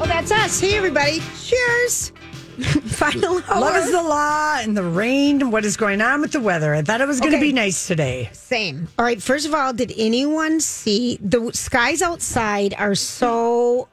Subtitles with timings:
[0.00, 0.58] Well, that's us.
[0.58, 1.20] Hey, everybody.
[1.44, 2.08] Cheers.
[2.86, 3.60] Final hour.
[3.60, 5.42] Love is the law and the rain.
[5.42, 6.74] and What is going on with the weather?
[6.74, 7.48] I thought it was going to Okay.
[7.48, 8.30] be nice today.
[8.32, 8.88] Same.
[8.98, 9.22] All right.
[9.22, 13.88] First of all, did anyone see the skies outside are so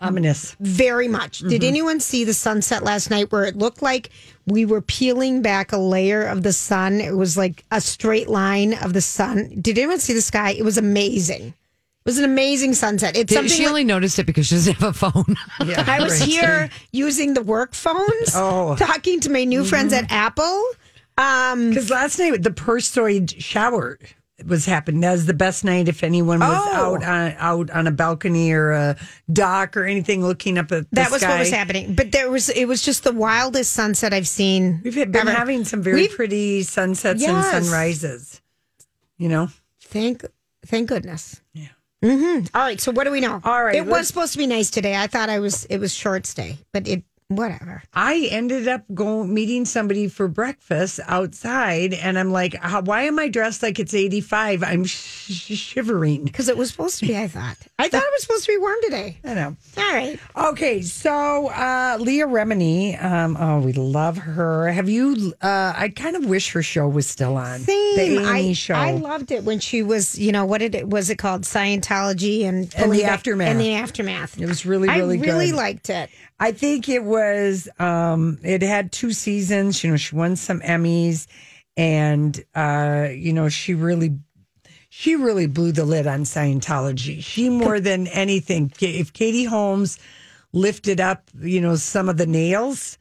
[0.00, 0.56] Ominous.
[0.60, 1.40] very much?
[1.40, 1.68] Did mm-hmm.
[1.68, 4.08] anyone see the sunset last night where it looked like
[4.46, 7.02] we were peeling back a layer of the sun?
[7.02, 9.58] It was like a straight line of the sun.
[9.60, 10.52] Did anyone see the sky?
[10.52, 11.52] It was amazing.
[12.04, 13.14] It was an amazing sunset.
[13.16, 15.36] It's Did, something she like- only noticed it because she doesn't have a phone.
[15.66, 16.28] Yeah, I was right.
[16.28, 18.74] here using the work phones, Oh.
[18.76, 20.64] talking to my new friends at Apple.
[21.18, 23.98] Um, Because last night the Perseid shower
[24.46, 25.02] was happening.
[25.02, 26.96] That was the best night if anyone was Oh.
[26.96, 28.96] out on out on a balcony or a
[29.30, 31.32] dock or anything looking up at the that was sky.
[31.32, 31.94] what was happening.
[31.94, 34.80] But there was it was just the wildest sunset I've seen.
[34.82, 35.30] We've been ever.
[35.30, 37.52] having some very We've- pretty sunsets Yes.
[37.54, 38.40] and sunrises.
[39.18, 39.50] You know,
[39.82, 40.24] Thank
[40.64, 41.42] thank goodness.
[41.52, 41.66] Yeah.
[42.04, 42.46] Mm-hmm.
[42.56, 42.80] All right.
[42.80, 43.40] So what do we know?
[43.44, 44.96] All right, It was supposed to be nice today.
[44.96, 45.64] I thought I was.
[45.66, 47.82] It was short stay, but it whatever.
[47.94, 53.18] I ended up going meeting somebody for breakfast outside, and I'm like, "How- "Why am
[53.18, 54.62] I dressed like it's 85?
[54.62, 54.92] I'm sh-
[55.32, 57.16] sh- shivering." Because it was supposed to be.
[57.16, 57.56] I thought.
[57.78, 59.18] I thought it was supposed to be warm today.
[59.24, 59.56] I know.
[59.78, 60.18] All right.
[60.36, 64.68] Okay, so uh, Leah Remini, um, oh, we love her.
[64.70, 65.32] Have you?
[65.40, 67.60] Uh, I kind of wish her show was still on.
[67.60, 67.96] Same.
[67.96, 68.74] The A&E I, show.
[68.74, 70.18] I loved it when she was.
[70.18, 73.48] You know what did it was it called Scientology and And the aftermath.
[73.48, 74.38] and the aftermath.
[74.40, 75.56] It was really, really I really good.
[75.56, 76.10] liked it.
[76.40, 77.68] I think it was.
[77.78, 79.84] Um, it had two seasons.
[79.84, 81.26] You know, she won some Emmys,
[81.76, 84.18] and uh, you know, she really,
[84.88, 87.22] she really blew the lid on Scientology.
[87.22, 88.72] She more than anything.
[88.80, 89.98] If Katie Holmes
[90.52, 92.96] lifted up, you know, some of the nails,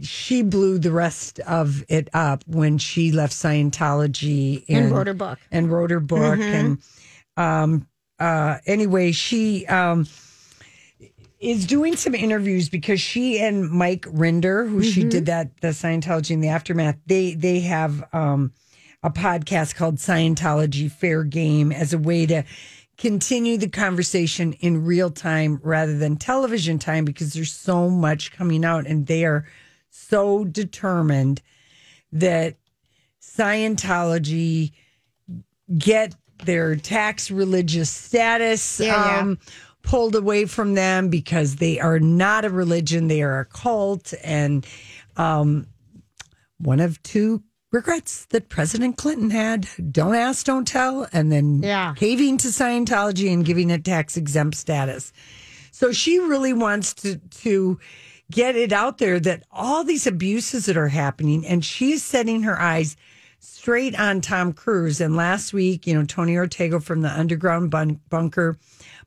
[0.00, 5.38] she blew the rest of it up when she left Scientology And wrote her book.
[5.50, 6.78] and wrote her book and
[7.36, 7.86] um
[8.18, 10.06] uh anyway she um
[11.42, 16.30] is doing some interviews because she and Mike Rinder who she did that the Scientology
[16.30, 18.52] in the aftermath they they have um
[19.02, 22.44] a podcast called Scientology Fair Game as a way to
[22.96, 28.64] continue the conversation in real time rather than television time because there's so much coming
[28.64, 29.44] out and they are
[29.90, 31.42] so determined
[32.12, 32.54] that
[33.20, 34.72] Scientology
[35.76, 36.14] get
[36.44, 39.34] their tax religious status Yeah, yeah.
[39.82, 44.14] Pulled away from them because they are not a religion, they are a cult.
[44.22, 44.66] And
[45.16, 45.66] um,
[46.58, 51.94] one of two regrets that President Clinton had don't ask, don't tell, and then Yeah.
[51.96, 55.12] caving to Scientology and giving it tax exempt status.
[55.70, 57.78] So she really wants to to
[58.30, 62.58] get it out there that all these abuses that are happening, and she's setting her
[62.60, 62.96] eyes
[63.40, 65.00] straight on Tom Cruise.
[65.00, 68.56] And last week, you know, Tony Ortega from the Underground Bun- Bunker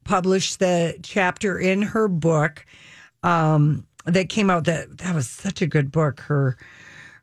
[0.06, 2.66] published the chapter in her book
[3.24, 4.64] um, that came out.
[4.64, 6.22] That that was such a good book.
[6.22, 6.58] Her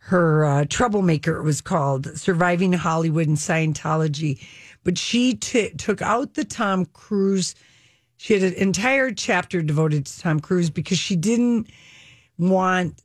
[0.05, 4.45] her uh, troublemaker it was called surviving hollywood and scientology
[4.83, 7.55] but she t- took out the tom cruise
[8.17, 11.69] she had an entire chapter devoted to tom cruise because she didn't
[12.37, 13.01] want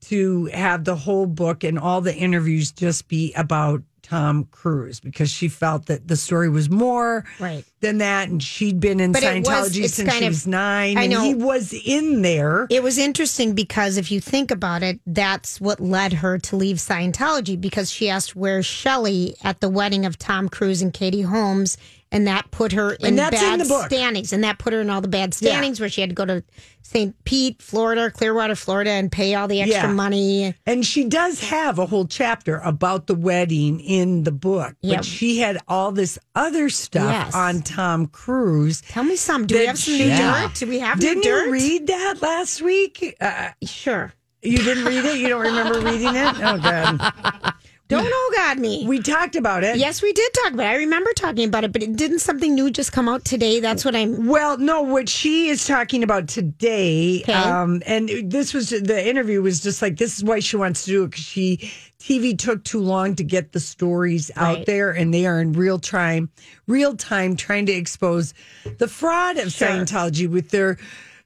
[0.00, 5.30] to have the whole book and all the interviews just be about Tom Cruise because
[5.30, 7.64] she felt that the story was more Right.
[7.80, 10.96] than that, and she'd been in But it was- Scientology since she of- was nine,
[10.96, 11.22] I and know.
[11.24, 12.68] he was in there.
[12.70, 16.76] It was interesting because if you think about it, that's what led her to leave
[16.76, 21.76] Scientology because she asked where's Shelley at the wedding of Tom Cruise and Katie Holmes,
[22.16, 25.08] and that put her in bad in standings, and that put her in all the
[25.08, 25.50] bad Yeah.
[25.50, 26.42] standings where she had to go to
[26.82, 27.14] St.
[27.24, 29.92] Pete, Florida, Clearwater, Florida, and pay all the extra Yeah.
[29.92, 30.54] money.
[30.64, 35.04] And she does have a whole chapter about the wedding in the book, but Yep.
[35.04, 37.34] she had all this other stuff Yes.
[37.34, 38.82] on Tom Cruise.
[38.88, 39.46] Tell me some.
[39.46, 40.54] Do we have some new she- dirt?
[40.54, 43.14] Do we have Didn't you read that last week?
[43.20, 44.12] Uh, Sure.
[44.42, 45.16] You didn't read it?
[45.18, 46.34] You don't remember reading it?
[46.40, 47.52] Oh, God.
[47.88, 48.84] Don't know God me.
[48.86, 49.76] We talked about it.
[49.76, 50.70] yes, we did talk about it.
[50.70, 53.60] I remember talking about it, but it didn't something new just come out today.
[53.60, 54.26] That's what I'm.
[54.26, 57.32] Well, no, what she is talking about today, Okay.
[57.32, 60.90] um, and this was the interview was just like this is why she wants to
[60.90, 65.14] do it because she TV took too long to get the stories out there, and
[65.14, 66.28] they are in real time,
[66.66, 68.34] real time trying to expose
[68.78, 69.68] the fraud of Sure.
[69.68, 70.76] Scientology with their.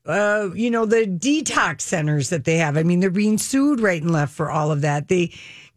[0.06, 2.78] Uh, you know the detox centers that they have.
[2.78, 5.08] I mean, they're being sued right and left for all of that.
[5.08, 5.30] They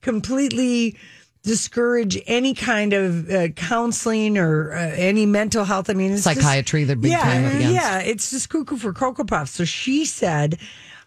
[0.03, 0.95] completely
[1.41, 5.89] discourage any kind of uh, counseling or uh, any mental health.
[5.89, 9.51] I mean, it's just- Psychiatry, they're big yeah, yeah, it's just cuckoo for cocoa puffs.
[9.51, 10.57] So she said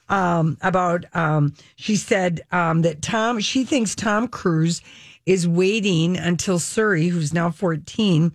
[0.08, 4.82] um, about um, she said um, that Tom she thinks Tom Cruise
[5.25, 8.32] is waiting until Suri, who's now fourteen,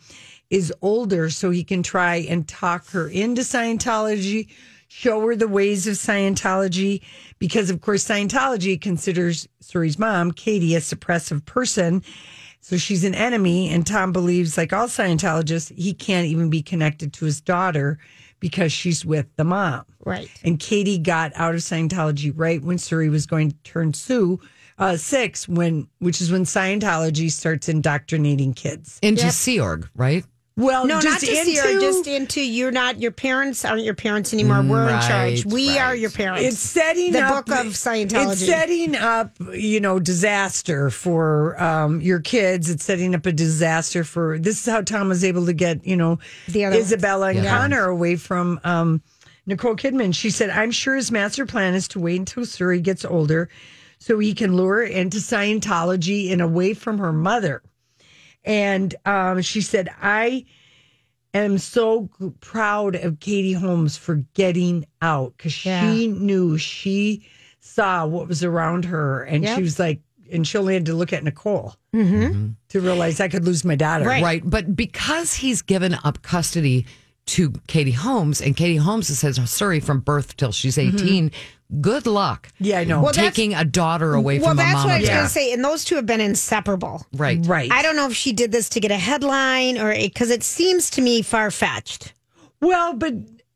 [0.49, 4.47] is older so he can try and talk her into Scientology,
[4.87, 7.01] show her the ways of Scientology,
[7.41, 12.03] because of course Scientology considers Suri's mom, Katie, a suppressive person.
[12.59, 17.13] So she's an enemy, and Tom believes, like all Scientologists, he can't even be connected
[17.13, 17.97] to his daughter
[18.39, 19.85] because she's with the mom.
[20.05, 20.29] Right.
[20.43, 24.39] And Katie got out of Scientology right when Surrey was going to turn Sue
[24.77, 28.99] uh, six, when which is when Scientology starts indoctrinating kids.
[29.01, 30.23] Into Sea Org, right?
[30.61, 33.95] Well, No, not just just here, into- just into you're not your parents aren't your
[33.95, 34.61] parents anymore.
[34.61, 35.43] We're in charge.
[35.45, 36.43] Right, We are your parents.
[36.43, 38.31] It's setting up the up book of Scientology.
[38.33, 42.69] It's setting up, you know, disaster for um, your kids.
[42.69, 44.37] It's setting up a disaster for.
[44.39, 47.57] This is how Tom was able to get, you know, The other Isabella and Yeah.
[47.57, 49.01] Connor away from um,
[49.47, 50.13] Nicole Kidman.
[50.13, 53.49] She said, "I'm sure his master plan is to wait until Suri gets older,
[53.97, 57.61] so he can lure her into Scientology and away from her mother."
[58.43, 60.45] And um, she said, "I."
[61.33, 67.25] am so g- proud of Katie Holmes for getting out because she knew she
[67.61, 69.55] saw what was around her, and Yep.
[69.55, 70.01] she was like,
[70.31, 72.15] and she only had to look at Nicole mm-hmm.
[72.15, 72.47] Mm-hmm.
[72.69, 74.05] to realize I could lose my daughter.
[74.05, 74.41] Right.
[74.43, 76.85] But because he's given up custody
[77.27, 80.97] to Katie Holmes, and Katie Holmes says, oh, sorry, from birth till she's mm-hmm.
[80.97, 81.31] 18,
[81.79, 82.49] good luck.
[82.59, 83.01] Yeah, I know.
[83.01, 85.23] Well, that's- Taking a daughter away well, from a that's mom what I was going
[85.23, 85.53] to say.
[85.53, 87.05] And those two have been inseparable.
[87.13, 87.39] Right.
[87.45, 87.71] right.
[87.71, 90.89] I don't know if she did this to get a headline or because it seems
[90.91, 92.13] to me far fetched.
[92.59, 93.13] Well, but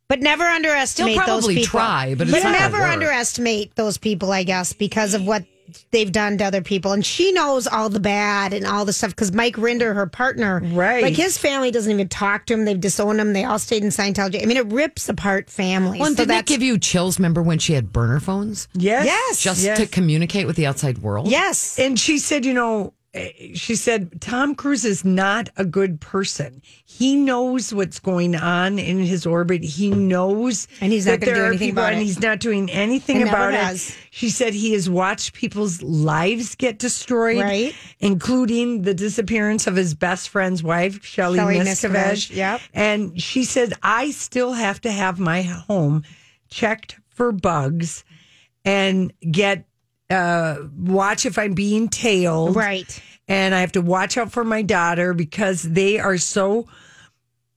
[0.08, 1.80] But never underestimate They'll probably those people.
[1.80, 2.92] try, but it's not never work.
[2.94, 5.44] underestimate those people, I guess, because of what
[5.92, 6.92] they've done to other people.
[6.92, 10.62] And she knows all the bad and all the stuff because Mike Rinder, her partner,
[10.64, 11.04] Right.
[11.04, 12.66] Like his family doesn't even talk to him.
[12.66, 13.34] They've disowned him.
[13.34, 14.42] They all stayed in Scientology.
[14.42, 16.00] I mean, it rips apart families.
[16.00, 17.20] Well, and so did that give you chills?
[17.20, 18.68] Remember when she had burner phones?
[18.74, 19.42] yes, Yes.
[19.42, 19.78] Just yes.
[19.80, 21.28] to communicate with the outside world?
[21.28, 21.78] yes.
[21.80, 22.94] And she said, you know,
[23.54, 26.62] she said, Tom Cruise is not a good person.
[26.86, 29.64] He knows what's going on in his orbit.
[29.64, 32.70] He knows, And he's not that there do are anything people, and he's not doing
[32.70, 33.98] anything And about it.
[34.12, 37.76] She said he has watched people's lives get destroyed, Right.
[38.00, 41.60] including the disappearance of his best friend's wife, Shelley Shelley.
[41.60, 42.62] Miscavige, yep.
[42.74, 46.04] And she said, I still have to have my home
[46.50, 48.04] checked for bugs
[48.64, 49.66] and get
[50.10, 52.56] uh watch if I'm being tailed.
[52.56, 53.02] Right.
[53.28, 56.68] And I have to watch out for my daughter because they are so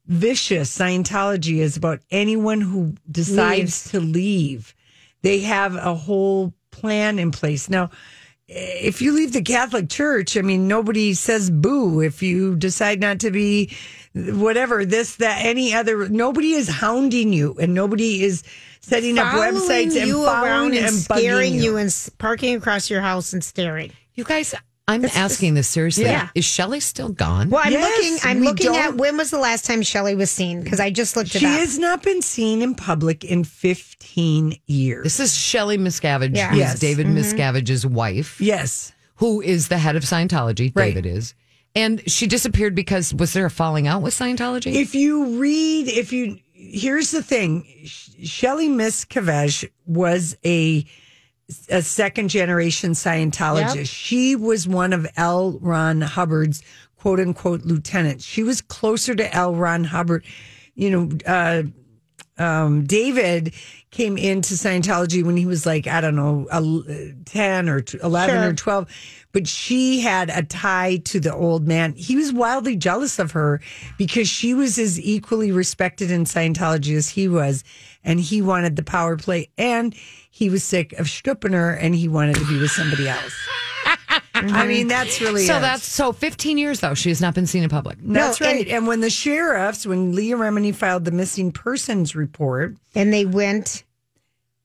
[0.06, 0.76] vicious.
[0.76, 3.90] Scientology is about anyone who decides Leaves.
[3.90, 4.74] to leave.
[5.22, 7.69] They have a whole plan in place.
[7.69, 7.90] Now,
[8.48, 12.00] if you leave the Catholic Church, I mean, nobody says boo.
[12.00, 13.76] If you decide not to be
[14.14, 18.43] whatever, this, that, any other, nobody is hounding you and nobody is
[18.81, 21.77] setting up Following websites and you following around and, and scaring bugging you.
[21.77, 23.93] and parking across your house and staring.
[24.15, 24.55] You guys,
[24.87, 26.05] I'm asking this seriously.
[26.05, 26.31] Yeah.
[26.35, 27.51] Is Shelly still gone?
[27.51, 28.31] Well, I'm Yes, looking.
[28.31, 30.63] I'm looking at when was the last time Shelly was seen?
[30.63, 31.53] Because I just looked it She up.
[31.58, 35.05] has not been seen in public in 15 years.
[35.05, 36.49] This is Shelly Miscavige, Yeah.
[36.51, 36.79] who's Yes.
[36.81, 37.19] David Mm-hmm.
[37.19, 38.93] Miscavige's wife, yes.
[39.17, 40.73] who is the head of Scientology.
[40.75, 40.94] Right.
[40.94, 41.35] David is.
[41.75, 44.73] And she disappeared because was there a falling out with Scientology?
[44.75, 46.39] If you read, if you,
[46.70, 50.84] here's the thing Sh- Shelley Miscavige was a,
[51.69, 53.75] a second generation Scientologist.
[53.77, 53.87] Yep.
[53.87, 55.58] She was one of L.
[55.60, 56.63] Ron Hubbard's
[56.96, 58.25] quote unquote lieutenants.
[58.25, 59.55] She was closer to L.
[59.55, 60.25] Ron Hubbard.
[60.75, 61.63] You know, uh,
[62.38, 63.54] um, David
[63.90, 66.46] came into Scientology when he was like, I don't know,
[67.24, 68.50] 10 or 11 Sure.
[68.50, 68.88] or 12.
[69.32, 71.94] But she had a tie to the old man.
[71.94, 73.60] He was wildly jealous of her
[73.96, 77.64] because she was as equally respected in Scientology as he was.
[78.04, 79.48] And he wanted the power play.
[79.58, 79.94] And
[80.30, 83.34] he was sick of Stuppiner and he wanted to be with somebody else.
[84.38, 84.88] I mean, mm-hmm.
[84.88, 85.60] that's really so it.
[85.60, 86.94] that's so 15 years though.
[86.94, 87.98] She has not been seen in public.
[88.00, 88.66] That's No, right.
[88.68, 93.84] And, when the sheriffs, when Leah Remini filed the missing persons report, and they went.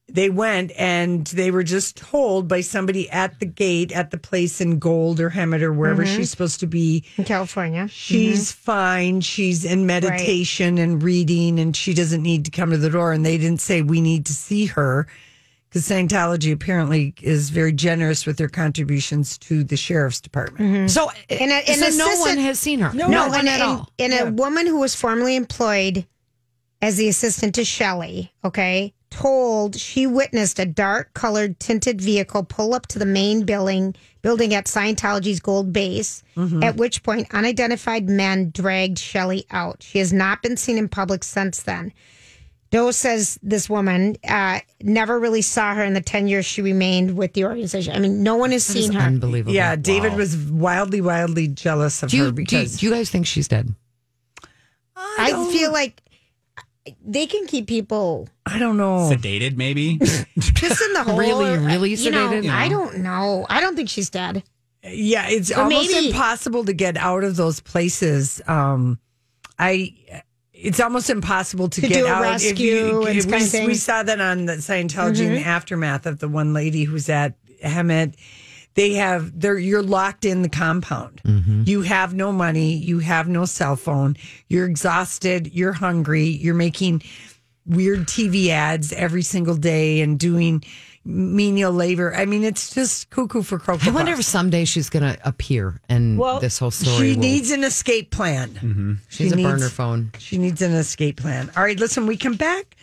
[0.08, 4.60] they went and they were just told by somebody at the gate at the place
[4.60, 6.16] in Gold or Hemet or wherever mm-hmm.
[6.16, 7.04] she's supposed to be.
[7.16, 7.88] in California.
[7.88, 8.64] She's mm-hmm.
[8.64, 9.20] fine.
[9.20, 13.12] She's in meditation and reading, and she doesn't need to come to the door.
[13.12, 15.06] And they didn't say we need to see her
[15.74, 20.88] because Scientology apparently is very generous with their contributions to the sheriff's department.
[20.88, 22.92] So, And a- and so no one has seen her.
[22.94, 23.90] No No, one and, at and, all.
[23.98, 26.06] and a woman who was formerly employed
[26.80, 32.72] as the assistant to Shelley, okay, told she witnessed a dark colored tinted vehicle pull
[32.72, 36.62] up to the main building building at Scientology's gold base, Mm-hmm.
[36.62, 39.82] at which point unidentified men dragged Shelley out.
[39.82, 41.92] She has not been seen in public since then.
[42.74, 47.16] Doe says this woman uh, never really saw her in the 10 years she remained
[47.16, 47.94] with the organization.
[47.94, 49.00] I mean, no one has That is seen her.
[49.06, 49.54] unbelievable.
[49.54, 50.18] Yeah, David Wow.
[50.18, 53.26] was wildly, wildly jealous of Do you, her do, you, because do you guys think
[53.28, 53.72] she's dead?
[54.96, 56.02] I feel like
[57.06, 59.08] they can keep people I don't know.
[59.08, 59.98] Sedated, maybe.
[60.38, 61.16] just in the hole.
[61.24, 62.50] Really, really you know, sedated?
[62.50, 63.46] I don't know.
[63.48, 64.42] I don't think she's dead.
[64.82, 68.42] Yeah, it's Or almost maybe- impossible to get out of those places.
[68.48, 68.98] Um,
[69.60, 69.94] I.
[70.54, 72.22] It's almost impossible to, To get do a out.
[72.22, 73.66] rescue and we, kind of thing.
[73.66, 75.48] we saw that on the Scientology in the mm-hmm.
[75.48, 78.14] aftermath of the one lady who's at Hemet.
[78.74, 81.20] They have they're you're locked in the compound.
[81.24, 81.64] Mm-hmm.
[81.66, 82.74] You have no money.
[82.74, 84.16] You have no cell phone.
[84.48, 85.52] You're exhausted.
[85.52, 86.24] You're hungry.
[86.24, 87.02] You're making
[87.66, 90.64] weird TV ads every single day and doing
[91.04, 92.14] menial labor.
[92.14, 93.90] I mean, it's just cuckoo for cocoa.
[93.90, 94.20] I wonder puffs.
[94.20, 96.96] if someday she's going to appear and well, this whole story.
[96.96, 98.50] She will- needs an escape plan.
[98.50, 98.92] Mm-hmm.
[99.08, 100.10] She's she a needs- burner phone.
[100.18, 101.50] She needs an escape plan.
[101.56, 102.76] All right, listen, we come back.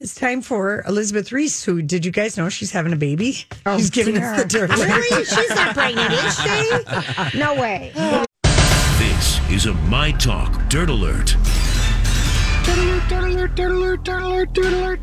[0.00, 3.36] It's time for Elizabeth Reese, who did you guys know she's having a baby?
[3.64, 4.68] Oh, she's giving us the dirt.
[4.70, 5.24] Really?
[5.24, 6.40] She's not pregnant, is
[7.32, 7.38] she?
[7.38, 7.92] No way.
[8.98, 11.36] This is a My Talk Dirt Alert.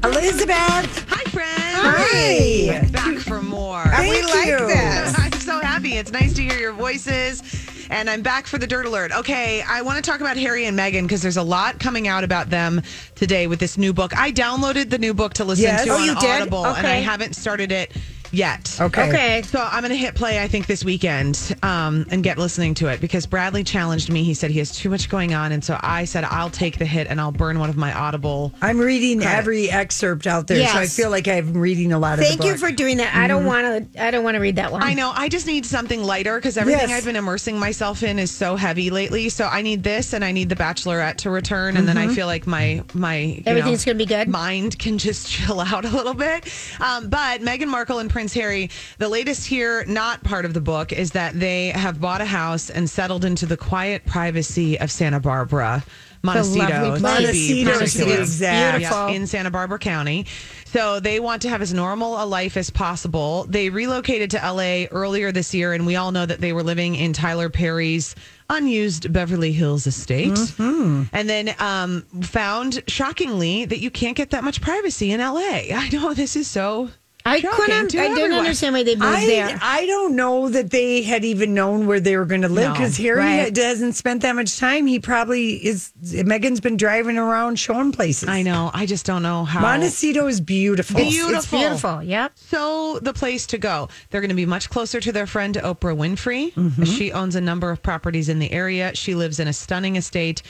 [0.03, 1.05] Elizabeth.
[1.09, 1.49] Hi, friends.
[1.77, 2.89] Hi.
[2.91, 3.83] Back for more.
[3.85, 4.67] Thank we like you.
[4.67, 5.19] this.
[5.19, 5.97] I'm so happy.
[5.97, 7.43] It's nice to hear your voices.
[7.89, 9.11] And I'm back for the Dirt Alert.
[9.11, 12.23] Okay, I want to talk about Harry and Meghan because there's a lot coming out
[12.23, 12.81] about them
[13.15, 14.17] today with this new book.
[14.17, 15.83] I downloaded the new book to listen Yes.
[15.85, 16.41] to Oh, on you did?
[16.41, 17.01] Audible, and I Okay.
[17.03, 17.91] haven't started it
[18.31, 18.77] yet.
[18.79, 19.09] Okay.
[19.09, 19.41] Okay.
[19.43, 22.87] So I'm going to hit play, I think, this weekend um, and get listening to
[22.87, 24.23] it because Bradley challenged me.
[24.23, 25.51] He said he has too much going on.
[25.51, 28.53] And so I said, I'll take the hit and I'll burn one of my Audible.
[28.61, 29.37] I'm reading Credits.
[29.39, 32.57] every excerpt out there, so I feel like I'm reading a lot of Thank you
[32.57, 33.13] for doing that.
[33.15, 34.03] I don't want to.
[34.03, 34.83] I don't want to read that one.
[34.83, 35.11] I know.
[35.13, 36.99] I just need something lighter because everything Yes.
[36.99, 39.29] I've been immersing myself in is so heavy lately.
[39.29, 42.27] So I need this, and I need The Bachelorette to return, and then I feel
[42.27, 44.27] like my my you Everything's gonna be good?
[44.27, 46.47] Mind can just chill out a little bit.
[46.79, 50.91] Um, but Meghan Markle and Prince Harry, the latest here, not part of the book,
[50.93, 55.19] is that they have bought a house and settled into the quiet privacy of Santa
[55.19, 55.83] Barbara.
[56.23, 57.47] Montecito, lovely to place.
[57.47, 58.21] be Montecito, particular.
[58.21, 59.13] exact.
[59.13, 60.25] In Santa Barbara County.
[60.65, 63.45] So they want to have as normal a life as possible.
[63.49, 66.95] They relocated to LA earlier this year, and we all know that they were living
[66.95, 68.15] in Tyler Perry's
[68.49, 70.31] unused Beverly Hills estate.
[70.31, 71.03] Mm-hmm.
[71.11, 75.73] And then um, found shockingly that you can't get that much privacy in LA.
[75.73, 76.89] I know this is so.
[77.25, 77.95] I shocking couldn't.
[77.95, 78.39] I didn't everyone.
[78.39, 79.59] understand why they moved I, there.
[79.61, 82.73] I don't know that they had even known where they were going to live No,
[82.73, 83.55] because Harry right.
[83.55, 84.87] hasn't spent that much time.
[84.87, 85.91] He probably is.
[86.01, 88.27] Meghan's been driving around showing places.
[88.29, 88.71] I know.
[88.73, 89.61] I just don't know how.
[89.61, 90.97] Montecito is beautiful.
[90.97, 91.35] Beautiful.
[91.35, 92.03] It's beautiful.
[92.03, 92.33] Yep.
[92.35, 93.89] So the place to go.
[94.09, 96.53] They're going to be much closer to their friend Oprah Winfrey.
[96.53, 96.83] Mm-hmm.
[96.83, 98.95] She owns a number of properties in the area.
[98.95, 100.41] She lives in a stunning estate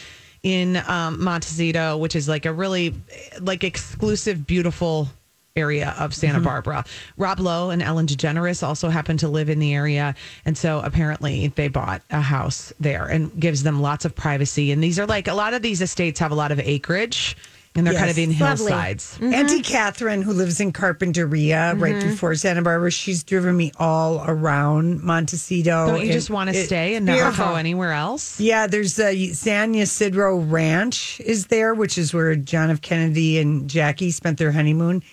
[0.44, 2.96] in um, Montecito, which is like a really
[3.40, 5.10] like exclusive, beautiful
[5.56, 6.46] area of Santa Mm-hmm.
[6.46, 6.86] Barbara.
[7.18, 10.16] Rob Lowe and Ellen DeGeneres also happen to live in the area,
[10.46, 14.72] and so apparently they bought a house there and gives them lots of privacy.
[14.72, 17.36] And these are like a lot of these estates have a lot of acreage,
[17.76, 19.18] and they're kind of in hillsides.
[19.22, 25.02] Auntie Catherine, who lives in Carpinteria, right before Santa Barbara, she's driven me all around
[25.04, 25.88] Montecito.
[25.88, 28.40] Don't you and just want to stay and never go anywhere else?
[28.40, 32.82] Yeah, there's a San Ysidro Ranch is there, which is where John F.
[32.82, 35.04] Kennedy and Jackie spent their honeymoon.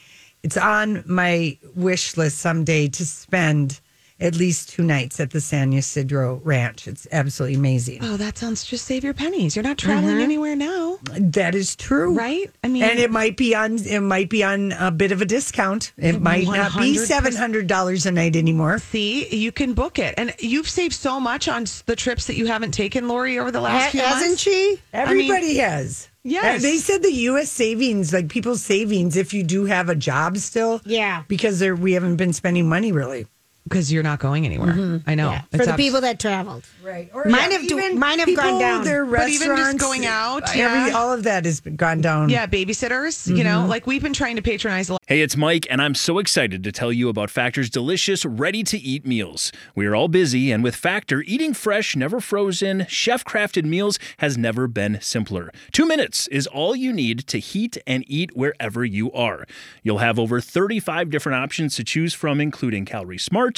[0.42, 3.80] It's on my wish list someday to spend
[4.20, 6.88] at least two nights at the San Ysidro Ranch.
[6.88, 8.00] It's absolutely amazing.
[8.02, 9.54] Oh, that sounds just save your pennies.
[9.56, 10.22] You're not traveling Mm-hmm.
[10.22, 12.50] anywhere now, That is true, right?
[12.64, 15.25] I mean, and it might be on it might be on a bit of a
[15.25, 15.92] discount.
[15.96, 18.78] It might not be seven hundred dollars a night anymore.
[18.78, 22.46] see, you can book it, and you've saved so much on the trips that you
[22.46, 24.42] haven't taken, Lori, over the last Ha- few hasn't months.
[24.42, 24.80] she?
[24.92, 26.08] Everybody has.
[26.25, 26.58] Yes.
[26.58, 27.50] Uh, they said the U.S.
[27.50, 30.80] savings, like people's savings, if you do have a job still.
[30.84, 31.22] Yeah.
[31.28, 33.26] Because we haven't been spending money really.
[33.68, 34.72] Because you're not going anywhere.
[34.75, 35.10] Mm-hmm.
[35.10, 35.30] I know.
[35.30, 36.64] Yeah, for the abs- people that traveled.
[36.82, 37.10] Right.
[37.12, 38.84] Or Mine have do- mine have gone people, down.
[38.84, 40.96] Their But even just going uh, out, every, yeah.
[40.96, 42.28] all of that has gone down.
[42.30, 43.68] Yeah, babysitters, you know, mm-hmm.
[43.68, 45.02] like we've been trying to patronize a lot.
[45.06, 48.78] Hey, it's Mike, and I'm so excited to tell you about Factor's delicious, ready to
[48.78, 49.52] eat meals.
[49.75, 54.37] We are all busy, and with Factor, eating fresh, never frozen, chef crafted meals has
[54.37, 55.50] never been simpler.
[55.72, 59.46] Two minutes is all you need to heat and eat wherever you are.
[59.82, 63.57] You'll have over 35 different options to choose from, including Calorie Smart,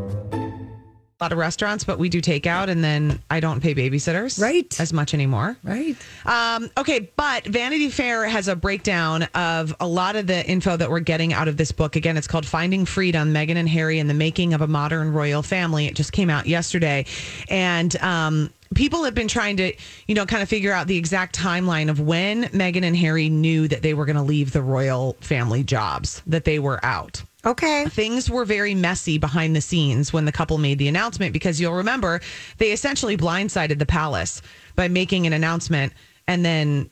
[1.21, 4.75] Lot of restaurants, but we do takeout, and then I don't pay babysitters Right.
[4.79, 5.55] as much anymore.
[5.63, 5.95] Right.
[6.25, 10.89] Um, okay, but Vanity Fair has a breakdown of a lot of the info that
[10.89, 11.95] we're getting out of this book.
[11.95, 15.43] Again, it's called Finding Freedom Meghan and Harry and the Making of a Modern Royal
[15.43, 15.85] Family.
[15.85, 17.05] It just came out yesterday.
[17.49, 19.73] And um, people have been trying to,
[20.07, 23.67] you know, kind of figure out the exact timeline of when Meghan and Harry knew
[23.67, 27.85] that they were going to leave the royal family jobs, that they were out Okay.
[27.89, 31.73] things were very messy behind the scenes when the couple made the announcement because you'll
[31.73, 32.21] remember
[32.59, 34.41] they essentially blindsided the palace
[34.75, 35.91] by making an announcement
[36.27, 36.89] and then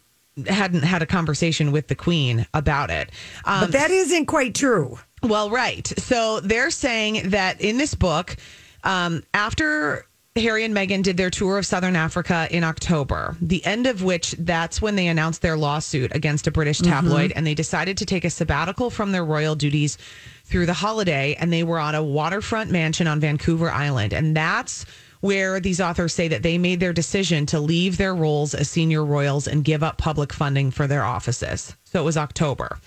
[0.47, 3.11] hadn't had a conversation with the queen about it.
[3.45, 4.97] Um, But that isn't quite true.
[5.21, 5.85] well, right.
[5.99, 8.35] So they're saying that in this book,
[8.83, 13.87] um, after Harry and Meghan did their tour of Southern Africa in October, the end
[13.87, 16.91] of which that's when they announced their lawsuit against a British mm-hmm.
[16.91, 19.97] tabloid, and they decided to take a sabbatical from their royal duties
[20.45, 24.85] through the holiday, and they were on a waterfront mansion on Vancouver Island, and that's
[25.21, 29.03] where these authors say that they made their decision to leave their roles as senior
[29.03, 31.75] royals and give up public funding for their offices.
[31.85, 32.79] So it was October.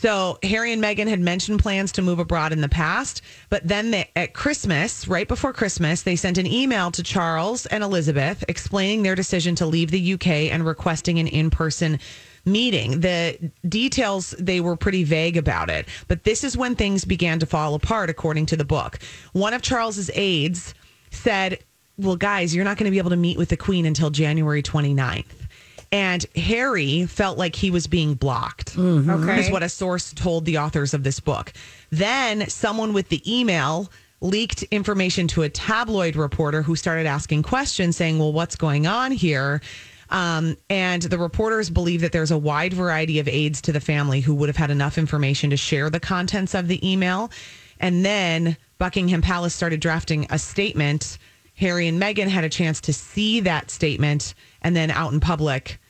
[0.00, 3.90] So Harry and Meghan had mentioned plans to move abroad in the past, but then
[3.90, 9.02] they, at Christmas, right before Christmas, they sent an email to Charles and Elizabeth explaining
[9.02, 11.98] their decision to leave the UK and requesting an in-person
[12.44, 13.00] meeting.
[13.00, 17.46] The details they were pretty vague about it, but this is when things began to
[17.46, 19.00] fall apart according to the book.
[19.32, 20.74] One of Charles's aides
[21.10, 21.58] said,
[21.96, 24.62] "Well, guys, you're not going to be able to meet with the queen until January
[24.62, 25.37] 29th."
[25.90, 28.76] And Harry felt like he was being blocked.
[28.78, 29.40] Okay.
[29.40, 31.52] Is what a source told the authors of this book.
[31.90, 37.96] Then someone with the email leaked information to a tabloid reporter who started asking questions
[37.96, 39.62] saying, Well, what's going on here?
[40.10, 44.20] Um, and the reporters believe that there's a wide variety of aides to the family
[44.20, 47.30] who would have had enough information to share the contents of the email.
[47.80, 51.18] And then Buckingham Palace started drafting a statement.
[51.56, 54.34] Harry and Meghan had a chance to see that statement.
[54.62, 55.80] And then out in public,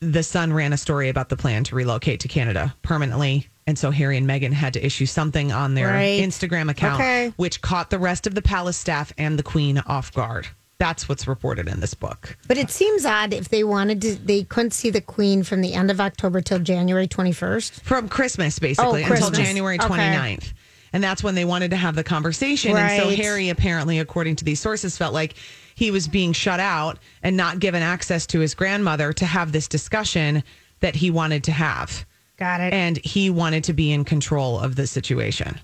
[0.00, 3.48] the Sun ran a story about the plan to relocate to Canada permanently.
[3.66, 6.20] And so Harry and Meghan had to issue something on their Right.
[6.20, 7.32] Instagram account, Okay.
[7.36, 10.48] which caught the rest of the palace staff and the queen off guard.
[10.78, 12.36] That's what's reported in this book.
[12.48, 15.74] But it seems odd if they wanted to, they couldn't see the queen from the
[15.74, 17.82] end of October till January 21st.
[17.84, 19.38] From Christmas, basically, Oh, until Christmas.
[19.38, 19.86] January Okay.
[19.86, 20.52] 29th.
[20.92, 22.76] And that's when they wanted to have the conversation.
[22.76, 25.34] And so Harry, apparently, according to these sources, felt like
[25.74, 29.68] he was being shut out and not given access to his grandmother to have this
[29.68, 30.42] discussion
[30.80, 32.04] that he wanted to have.
[32.38, 32.72] Got it.
[32.72, 35.60] and he wanted to be in control of the situation.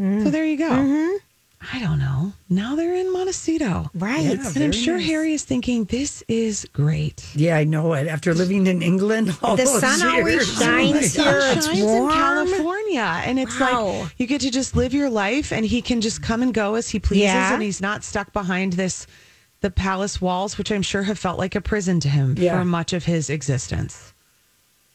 [0.00, 0.22] Mm.
[0.22, 0.70] So there you go.
[0.70, 1.16] Mm-hmm.
[1.72, 2.32] I don't know.
[2.48, 3.90] Now they're in Montecito.
[3.94, 4.22] right.
[4.24, 4.48] Yeah.
[4.54, 5.06] And I'm sure nice.
[5.06, 7.24] Harry is thinking, this is great.
[7.36, 8.08] Yeah, I know it.
[8.08, 11.32] After living in England, all The those sun always shines Oh here.
[11.32, 11.56] gosh.
[11.58, 12.10] It's shines warm.
[12.10, 13.22] in California.
[13.24, 13.84] And it's Wow.
[14.02, 16.74] like you get to just live your life and he can just come and go
[16.74, 17.54] as he pleases Yeah.
[17.54, 19.06] and he's not stuck behind this
[19.60, 22.58] the palace walls, which I'm sure have felt like a prison to him Yeah.
[22.58, 24.11] for much of his existence.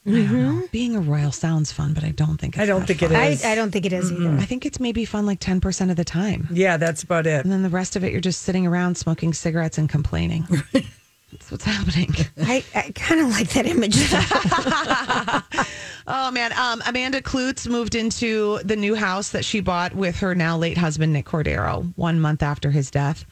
[0.07, 0.63] I don't know.
[0.71, 3.11] Being a royal sounds fun, but I don't think it's I don't that think it
[3.11, 3.23] fun.
[3.27, 3.43] is.
[3.43, 4.29] I, I don't think it is either.
[4.37, 6.47] I think it's maybe fun like 10% of the time.
[6.51, 7.43] Yeah, that's about it.
[7.43, 10.47] And then the rest of it, you're just sitting around smoking cigarettes and complaining.
[11.29, 12.15] That's what's happening.
[12.37, 13.97] I, I kind of like that image.
[16.09, 20.33] Oh man, um, Amanda Kloots moved into the new house that she bought with her
[20.33, 23.25] now late husband Nick Cordero one month after his death.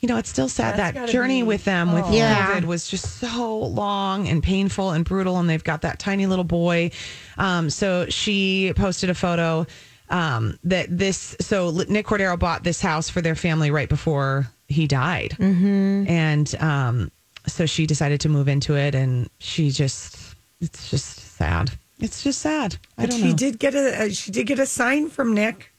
[0.00, 2.54] You know, it's still sad That's that journey be- with them with Yeah.
[2.54, 6.44] COVID was just so long and painful and brutal, and they've got that tiny little
[6.44, 6.92] boy.
[7.36, 9.66] Um, so she posted a photo
[10.08, 11.34] um, that this.
[11.40, 16.08] So Nick Cordero bought this house for their family right before he died, mm-hmm.
[16.08, 17.10] and um,
[17.46, 20.16] so she decided to move into it, and she just
[20.60, 21.72] it's just sad.
[22.00, 22.76] It's just sad.
[22.96, 23.34] I But don't she know.
[23.36, 25.72] did get a uh, she did get a sign from Nick.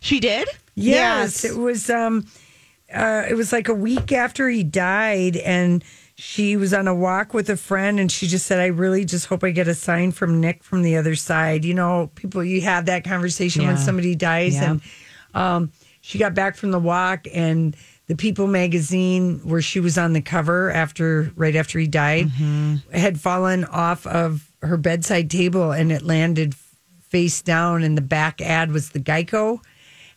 [0.00, 0.48] She did.
[0.74, 1.44] Yes, Yes.
[1.44, 1.90] it was.
[1.90, 2.26] Um,
[2.94, 7.32] uh, it was like a week after he died, and she was on a walk
[7.34, 10.12] with a friend, and she just said, "I really just hope I get a sign
[10.12, 14.14] from Nick from the other side." You know, people, you have that conversation when somebody
[14.14, 14.70] dies, Yeah.
[14.72, 14.80] and
[15.34, 20.14] um, she got back from the walk, and the People magazine, where she was on
[20.14, 22.30] the cover after right after he died,
[22.92, 26.54] had fallen off of her bedside table, and it landed
[27.10, 29.60] face down, and the back ad was the Geico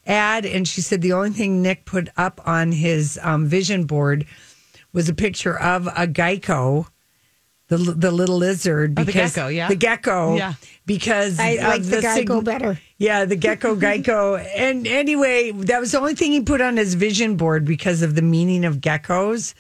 [0.08, 0.46] ad.
[0.46, 4.26] And she said the only thing Nick put up on his um, vision board
[4.94, 6.88] was a picture of a Geico,
[7.68, 9.00] the the little lizard.
[9.00, 9.70] Oh, the gecko, yeah.
[9.70, 10.54] the gecko, Yeah.
[10.86, 12.80] Because I like the gecko sig- better.
[12.98, 14.36] Yeah, the gecko gecko.
[14.36, 18.16] and anyway, that was the only thing he put on his vision board because of
[18.16, 19.54] the meaning of geckos.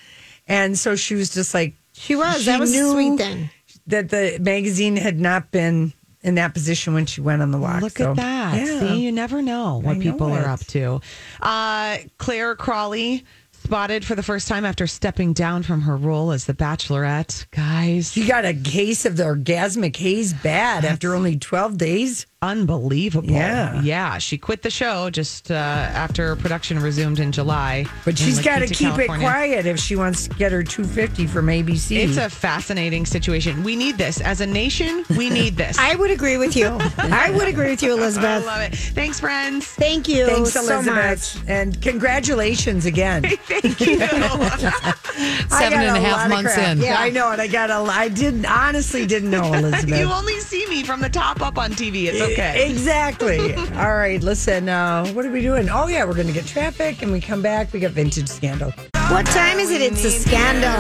[0.48, 2.40] And so she was just like, She was.
[2.40, 3.50] She that was a knew sweet thing.
[3.88, 5.94] that the magazine had not been
[6.24, 7.82] in that position when she went on the walk.
[7.82, 8.56] Look So, at that.
[8.58, 8.80] yeah.
[8.80, 11.02] See, you never know what know people are up to.
[11.42, 13.26] Uh, Clare Crawley
[13.72, 17.46] spotted for the first time after stepping down from her role as the Bachelorette.
[17.52, 22.26] Guys, She got a case of the orgasmic haze bad after only 12 days.
[22.44, 23.30] unbelievable.
[23.30, 23.80] Yeah.
[23.84, 24.18] Yeah.
[24.18, 27.86] She quit the show just uh, after production resumed in July.
[28.04, 29.28] But she's got to keep California.
[29.28, 31.98] it quiet if she wants to get her 250 from ABC.
[31.98, 33.64] It's a fascinating situation.
[33.64, 34.20] We need this.
[34.22, 35.78] As a nation, we need this.
[35.78, 36.78] I would agree with you.
[36.98, 38.26] I would agree with you, Elizabeth.
[38.44, 38.76] I love it.
[38.76, 39.66] Thanks, friends.
[39.68, 41.36] Thank you Thanks, so Elizabeth.
[41.38, 41.44] much.
[41.48, 43.24] And congratulations again.
[43.62, 43.98] Thank you.
[45.50, 46.78] Seven and a half lot of months crap.
[46.78, 46.82] in.
[46.82, 47.32] Yeah, I know.
[47.32, 50.00] And I got a, I didn't, honestly didn't know, Elizabeth.
[50.00, 52.06] you only see me from the top up on TV.
[52.06, 52.70] It's okay.
[52.70, 53.54] Exactly.
[53.76, 55.70] All right, listen, uh, what are we doing?
[55.70, 57.72] Oh, yeah, we're going to get traffic and we come back.
[57.74, 58.72] We got vintage scandal.
[59.10, 59.82] What time is it?
[59.82, 60.72] It's a scandal.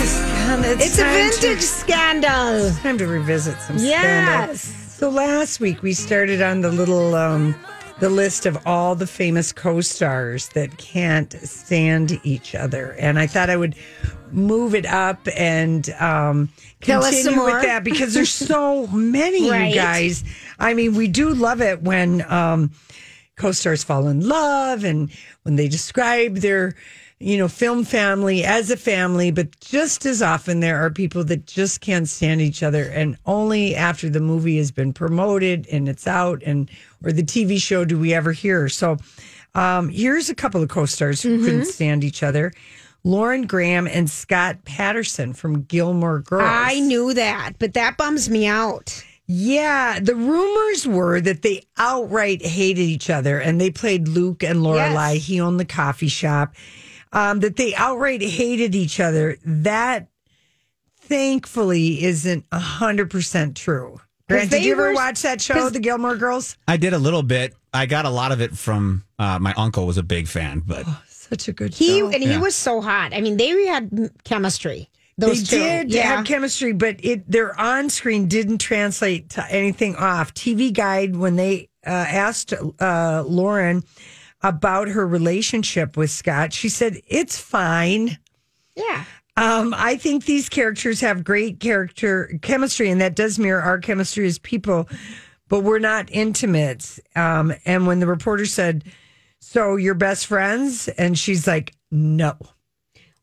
[0.00, 2.70] It's a time to- vintage scandal.
[2.82, 4.60] Time to revisit some Yes.
[4.62, 4.84] scandal.
[4.88, 7.54] So last week we started on the little um,
[8.00, 13.50] the list of all the famous co-stars that can't stand each other, and I thought
[13.50, 13.74] I would
[14.30, 16.48] move it up and um,
[16.80, 19.68] continue with that because there's so many, Right.
[19.70, 20.22] you guys.
[20.58, 22.70] I mean, we do love it when um,
[23.36, 25.10] co-stars fall in love and
[25.42, 26.74] when they describe their
[27.20, 31.46] you know film family as a family but just as often there are people that
[31.46, 36.06] just can't stand each other and only after the movie has been promoted and it's
[36.06, 36.70] out and
[37.04, 38.96] or the tv show do we ever hear so
[39.56, 42.52] um here's a couple of co-stars who couldn't stand each other
[43.02, 48.46] lauren graham and scott patterson from gilmore girls I knew that, but that bums me
[48.46, 49.04] out.
[49.26, 54.60] yeah, the rumors were that they outright hated each other and they played Luke and
[54.60, 55.14] Lorelai.
[55.14, 55.24] Yes.
[55.26, 56.54] He owned the coffee shop.
[57.12, 59.36] Um, that they outright hated each other.
[59.44, 60.08] That
[61.00, 64.00] thankfully isn't a hundred percent true.
[64.28, 66.56] Grant, did you ever were- watch that show, 'cause- The Gilmore Girls?
[66.66, 67.54] I did a little bit.
[67.72, 70.84] I got a lot of it from uh, my uncle was a big fan, but
[71.08, 72.08] Such a good He show.
[72.10, 73.12] and he was so hot.
[73.12, 74.88] I mean, they had chemistry.
[75.18, 75.62] Those they two.
[75.62, 76.02] did yeah.
[76.16, 80.32] have chemistry, but it their on screen didn't translate to anything off.
[80.32, 83.82] TV Guide when they uh, asked uh, Lauren
[84.42, 88.18] about her relationship with Scott, she said it's fine.
[88.76, 89.04] yeah.
[89.36, 94.26] Um, I think these characters have great character chemistry, and that does mirror our chemistry
[94.26, 94.88] as people,
[95.48, 96.98] but we're not intimate.
[97.14, 98.82] Um, and when the reporter said,
[99.38, 102.36] "So you're best friends," and she's like, "No."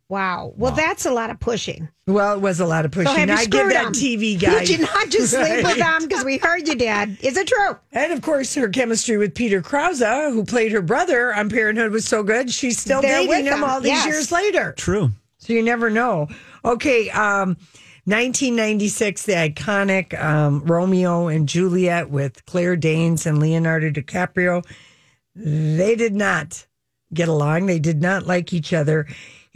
[0.07, 0.53] Wow.
[0.55, 1.89] Well, that's a lot of pushing.
[2.05, 3.07] Well, it was a lot of pushing.
[3.11, 3.93] So have you I give screwed that him?
[3.93, 4.59] TV guy.
[4.59, 5.77] Did you not just sleep with Right.
[5.77, 7.17] them because we heard you, Dad?
[7.21, 7.77] Is it true?
[7.91, 12.05] And of course, her chemistry with Peter Krause, who played her brother on Parenthood, was
[12.05, 12.51] so good.
[12.51, 14.05] She's still They're dating him all these yes.
[14.05, 14.73] years later.
[14.77, 15.09] true.
[15.39, 16.27] So you never know.
[16.63, 17.57] Okay, um,
[18.05, 24.63] 1996, the iconic um, Romeo and Juliet with Claire Danes and Leonardo DiCaprio.
[25.35, 26.65] They did not
[27.13, 27.65] get along.
[27.65, 29.07] They did not like each other.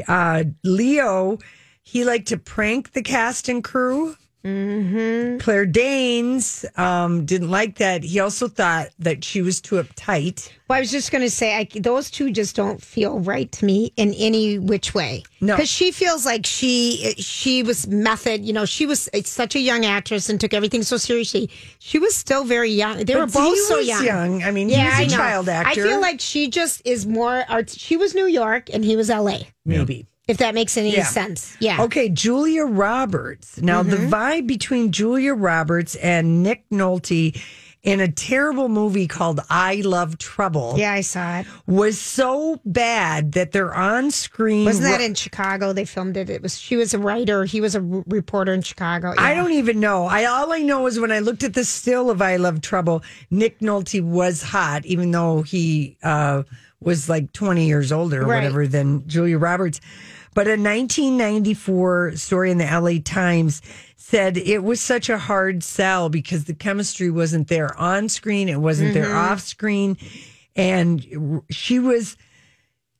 [0.07, 1.37] Uh, Leo,
[1.83, 4.15] he liked to prank the cast and crew.
[4.45, 5.39] Mm-hmm.
[5.39, 8.03] Claire Danes um, didn't like that.
[8.03, 10.49] He also thought that she was too uptight.
[10.67, 13.65] Well, I was just going to say, I, those two just don't feel right to
[13.65, 15.23] me in any which way.
[15.41, 15.55] No.
[15.55, 18.45] because she feels like she she was method.
[18.45, 21.49] You know, she was such a young actress and took everything so seriously.
[21.79, 22.97] She was still very young.
[22.97, 24.05] They But were both he so young.
[24.05, 24.43] young.
[24.43, 25.15] I mean, he was a I know.
[25.15, 25.81] child actor.
[25.81, 27.43] I feel like she just is more.
[27.49, 29.47] Art, she was New York and he was L.A.
[29.65, 30.05] Maybe.
[30.29, 31.03] If that makes any Yeah.
[31.05, 31.57] sense.
[31.59, 31.81] Yeah.
[31.81, 33.59] Okay, Julia Roberts.
[33.61, 34.13] Now, the Mm-hmm.
[34.13, 37.35] vibe between Julia Roberts and Nick Nolte
[37.81, 41.45] in a terrible movie called I Love Trouble Yeah, I saw it.
[41.65, 44.65] was so bad that they're on screen.
[44.65, 45.71] Wasn't that in Chicago?
[45.71, 46.29] They filmed it.
[46.29, 46.59] It was.
[46.59, 47.45] She was a writer.
[47.45, 49.13] He was a r- reporter in Chicago.
[49.17, 50.05] I don't even know.
[50.07, 53.01] I all I know is when I looked at the still of I Love Trouble,
[53.31, 56.43] Nick Nolte was hot, even though he uh,
[56.81, 58.43] was like 20 years older or Right.
[58.43, 59.79] whatever than Julia Roberts.
[60.33, 63.61] But a 1994 story in the LA Times
[63.97, 68.59] said it was such a hard sell because the chemistry wasn't there on screen, it
[68.59, 69.97] wasn't there off screen,
[70.55, 72.17] and she was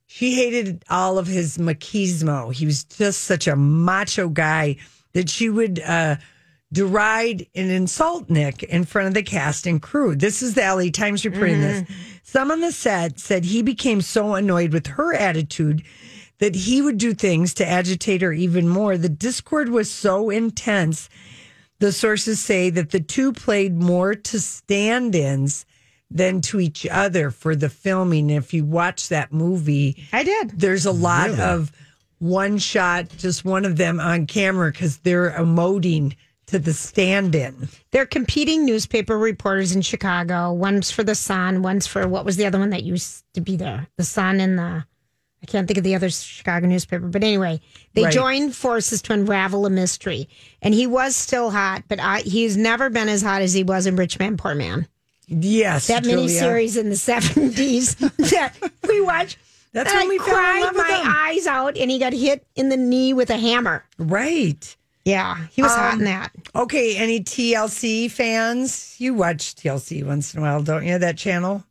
[0.06, 2.52] she hated all of his machismo.
[2.52, 4.76] He was just such a macho guy
[5.12, 6.16] that she would uh,
[6.72, 10.14] deride and insult Nick in front of the cast and crew.
[10.14, 11.88] This is the LA Times reporting this.
[12.22, 15.82] Some on the set said he became so annoyed with her attitude
[16.40, 18.98] that he would do things to agitate her even more.
[18.98, 21.08] The discord was so intense.
[21.78, 25.64] The sources say that the two played more to stand ins
[26.10, 28.30] than to each other for the filming.
[28.30, 30.58] If you watch that movie, I did.
[30.58, 31.70] there's a lot of
[32.18, 37.68] one shot, just one of them on camera because they're emoting to the stand in.
[37.92, 40.52] They're competing newspaper reporters in Chicago.
[40.52, 41.62] One's for the Sun.
[41.62, 43.86] One's for what was the other one that used to be there?
[43.96, 44.84] The Sun and the
[45.42, 47.06] I can't think of the other Chicago newspaper.
[47.08, 47.60] But anyway,
[47.94, 48.12] they Right.
[48.12, 50.28] joined forces to unravel a mystery.
[50.60, 53.86] And he was still hot, but I, he's never been as hot as he was
[53.86, 54.86] in Rich Man Poor Man.
[55.26, 56.26] Yes, That Julia.
[56.42, 58.52] miniseries in the seventies that
[58.88, 59.38] we watched.
[59.72, 63.14] That's when I we cried my eyes out, and he got hit in the knee
[63.14, 63.84] with a hammer.
[63.98, 64.76] Right.
[65.04, 66.32] Yeah, he was hot Um, in that.
[66.54, 66.96] Okay.
[66.96, 68.96] Any TLC fans?
[68.98, 70.98] You watch TLC once in a while, don't you?
[70.98, 71.64] That channel?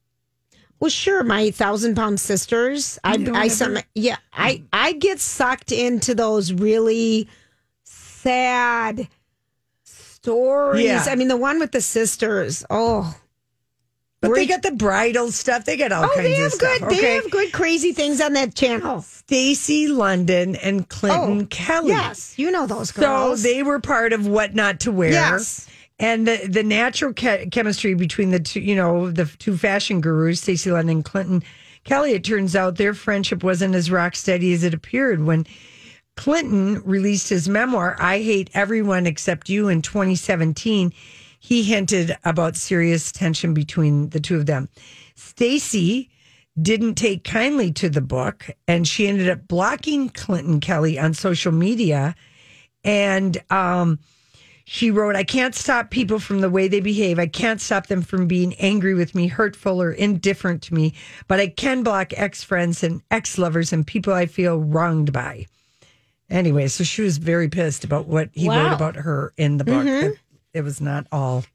[0.79, 2.97] Well, sure, my thousand pound sisters.
[3.03, 7.27] I, I, some, yeah, I, I get sucked into those really
[7.83, 9.07] sad
[9.83, 10.83] stories.
[10.85, 11.05] Yeah.
[11.07, 12.63] I mean, the one with the sisters.
[12.69, 13.13] Oh,
[14.21, 15.65] But they got the bridal stuff.
[15.65, 16.79] They got all oh, kinds they of have stuff.
[16.79, 16.89] good.
[16.89, 18.97] They have good crazy things on that channel.
[18.97, 19.01] Oh.
[19.01, 21.89] Stacy London and Clinton Oh, Kelly.
[21.89, 23.41] Yes, you know those girls.
[23.41, 25.11] So they were part of what not to wear.
[25.11, 25.67] Yes.
[25.99, 30.41] And the, the natural che- chemistry between the two, you know, the two fashion gurus,
[30.41, 31.43] Stacy London and Clinton
[31.83, 35.45] Kelly, it turns out their friendship wasn't as rock steady as it appeared when
[36.15, 40.93] Clinton released his memoir, I Hate Everyone Except You, in 2017.
[41.39, 44.67] He hinted about serious tension between the two of them.
[45.15, 46.09] Stacy
[46.61, 51.53] didn't take kindly to the book, and she ended up blocking Clinton Kelly on social
[51.53, 52.15] media.
[52.83, 53.99] And um,
[54.71, 57.17] she wrote, I can't stop people from the way they behave.
[57.17, 60.93] I can't stop them from being angry with me, hurtful, or indifferent to me,
[61.27, 65.47] but I can block ex friends and ex lovers and people I feel wronged by.
[66.29, 69.87] Anyway, so she was very pissed about what he wrote about her in the book.
[69.87, 70.07] Mm-hmm.
[70.11, 70.19] It,
[70.53, 71.45] it was not all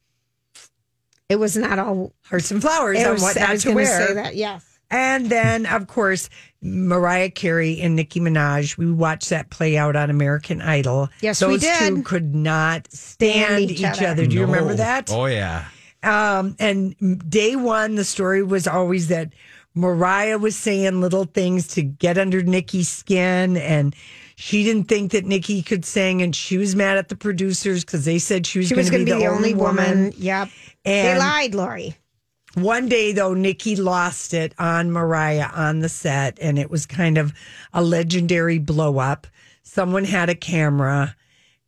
[1.28, 2.12] it was not all.
[2.24, 4.06] hearts and flowers It on was, what I not was to going to wear.
[4.08, 4.34] say that.
[4.34, 4.73] Yes.
[4.90, 6.28] And then, of course,
[6.62, 8.76] Mariah Carey and Nicki Minaj.
[8.76, 11.08] We watched that play out on American Idol.
[11.20, 12.04] Yes, we Those two did.
[12.04, 14.06] could not stand, Stand each, each other.
[14.08, 14.26] other.
[14.26, 15.10] Do you remember that?
[15.12, 15.66] Oh yeah.
[16.02, 16.94] Um, and
[17.30, 19.32] day one, the story was always that
[19.74, 23.96] Mariah was saying little things to get under Nicki's skin, and
[24.36, 28.04] she didn't think that Nicki could sing, and she was mad at the producers because
[28.04, 30.12] they said she was She going was to going be, to be the only woman.
[30.18, 30.48] Yep.
[30.84, 31.96] they lied, Lori.
[32.54, 37.18] One day, though, Nicki lost it on Mariah on the set, and it was kind
[37.18, 37.32] of
[37.72, 39.26] a legendary blow up.
[39.64, 41.16] Someone had a camera,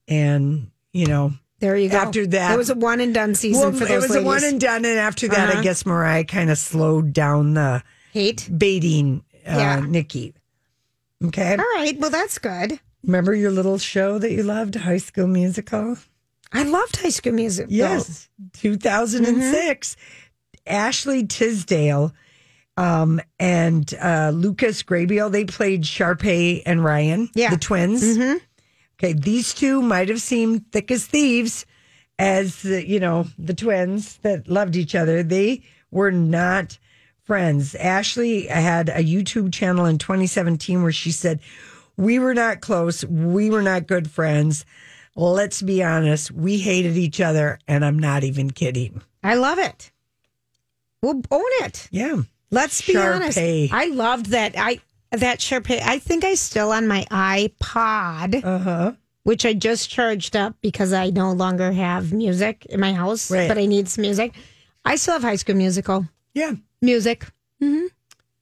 [0.06, 1.96] and you know, There you go.
[1.98, 4.16] After that- it was a one and done season well, for it was ladies.
[4.16, 4.84] a one and done.
[4.84, 5.62] And after that, I Uh-huh.
[5.62, 8.48] guess Mariah kind of slowed down the hate.
[8.56, 9.80] baiting uh, Yeah.
[9.86, 10.34] Nicki.
[11.24, 11.98] Okay, All right.
[11.98, 12.78] Well, that's good.
[13.02, 15.96] remember your little show that you loved, High School Musical?
[16.52, 17.66] I loved High School Music.
[17.70, 19.96] Yes, 2006.
[20.66, 22.12] Ashley Tisdale
[22.76, 27.50] um, and uh, Lucas Grabeel, they played Sharpay and Ryan, Yeah.
[27.50, 28.18] the twins.
[28.98, 31.66] Okay, these two might have seemed thick as thieves
[32.18, 35.22] as, the, you know, the twins that loved each other.
[35.22, 36.78] They were not
[37.24, 37.74] friends.
[37.74, 41.40] Ashley had a YouTube channel in 2017 where she said,
[41.98, 43.04] We were not close.
[43.04, 44.64] We were not good friends.
[45.14, 49.02] let's be honest, we hated each other, and I'm not even kidding.
[49.22, 49.90] I love it.
[51.06, 51.86] We'll own it.
[51.92, 52.22] Yeah.
[52.50, 53.38] Let's be honest.
[53.38, 54.54] I loved that.
[54.58, 54.80] I
[55.12, 55.80] that Sharpay.
[55.82, 58.92] I think I still on my iPod, Uh-huh.
[59.22, 63.46] which I just charged up because I no longer have music in my house, Right.
[63.48, 64.34] but I need some music.
[64.84, 66.54] I still have High School Musical Yeah.
[66.82, 67.26] music.
[67.62, 67.86] Mm-hmm.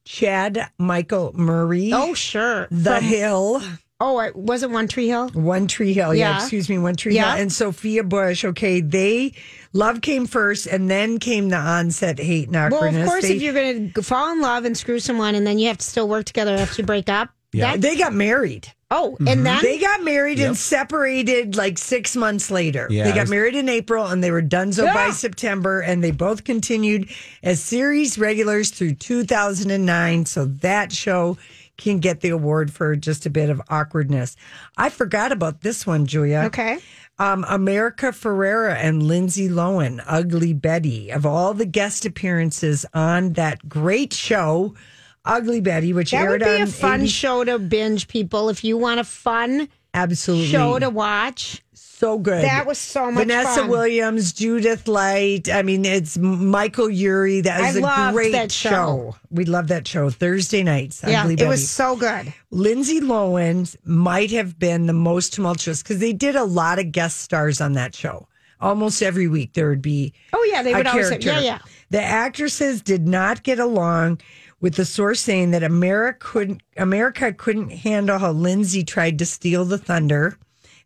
[0.05, 1.91] Chad Michael Murray.
[1.93, 3.61] Oh sure, The From- Hill.
[3.99, 5.29] Oh, it wasn't One Tree Hill.
[5.29, 6.13] One Tree Hill.
[6.13, 6.31] Yeah.
[6.31, 6.37] Yeah.
[6.37, 6.77] excuse me.
[6.77, 7.33] One Tree Yeah.
[7.33, 7.43] Hill.
[7.43, 8.43] And Sophia Bush.
[8.43, 8.81] Okay.
[8.81, 9.33] They,
[9.71, 13.41] love came first and then came the onset hate and Well, of course, they, if
[13.41, 16.09] you're going to fall in love and screw someone, and then you have to still
[16.09, 17.29] work together after you break up.
[17.53, 17.71] Yeah.
[17.71, 18.67] that- they got married.
[18.91, 19.43] oh, and mm-hmm.
[19.43, 22.87] then They got married and separated like six months later.
[22.89, 25.11] Yeah, they got was- married in April and they were donezo by Yeah.
[25.11, 27.09] September, and they both continued
[27.43, 30.25] as series regulars through 2009.
[30.25, 31.37] So that show
[31.77, 34.35] can get the award for just a bit of awkwardness.
[34.77, 36.43] I forgot about this one, Julia.
[36.47, 36.79] okay.
[37.17, 43.69] Um, America Ferrera and Lindsay Lohan, Ugly Betty, of all the guest appearances on that
[43.69, 44.75] great show,
[45.23, 48.49] Ugly Betty, which That aired would be on a fun ABC show to binge, people.
[48.49, 50.47] If you want a fun Absolutely.
[50.47, 51.63] show to watch,
[51.97, 52.43] so good.
[52.43, 53.69] That was so much Vanessa fun.
[53.69, 55.49] Williams, Judith Light.
[55.49, 57.41] I mean, it's Michael Urie.
[57.41, 59.15] That was a great that show.
[59.29, 60.09] We love that show.
[60.09, 61.01] Thursday nights.
[61.05, 62.33] yeah, it was so good.
[62.51, 67.21] Lindsay Lohan might have been the most tumultuous because they did a lot of guest
[67.21, 68.27] stars on that show.
[68.61, 71.59] Almost every week there would be Oh yeah, they would always say, yeah, yeah.
[71.89, 74.21] The actresses did not get along
[74.61, 79.65] with the source saying that America couldn't America couldn't handle how Lindsay tried to steal
[79.65, 80.37] the thunder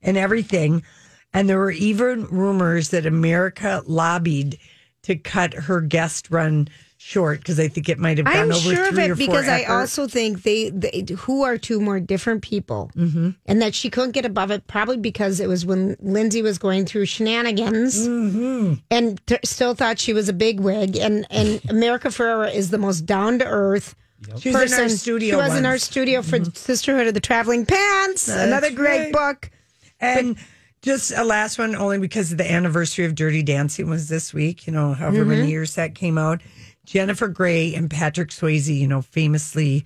[0.01, 0.83] and everything.
[1.33, 4.57] And there were even rumors that America lobbied
[5.03, 6.67] to cut her guest run
[7.01, 9.15] short because I think it might have gone I'm over sure of three it or
[9.15, 9.73] four because I effort.
[9.73, 13.29] also think they, they who are two more different people, mm-hmm.
[13.45, 16.85] and that she couldn't get above it probably because it was when Lindsay was going
[16.85, 18.73] through shenanigans Mm-hmm.
[18.91, 22.77] and t- still thought she was a big wig, and and America Ferrera is the
[22.77, 23.95] most down to earth.
[24.39, 25.83] She was in our studio She was in our once.
[25.83, 25.91] Mm-hmm.
[25.91, 28.27] studio for Sisterhood of the Traveling Pants.
[28.27, 29.13] another great right.
[29.13, 29.49] book.
[30.01, 30.37] And
[30.81, 34.73] just a last one, only because the anniversary of Dirty Dancing was this week, you
[34.73, 35.29] know, however Mm-hmm.
[35.29, 36.41] many years that came out.
[36.85, 39.85] Jennifer Grey and Patrick Swayze, you know, famously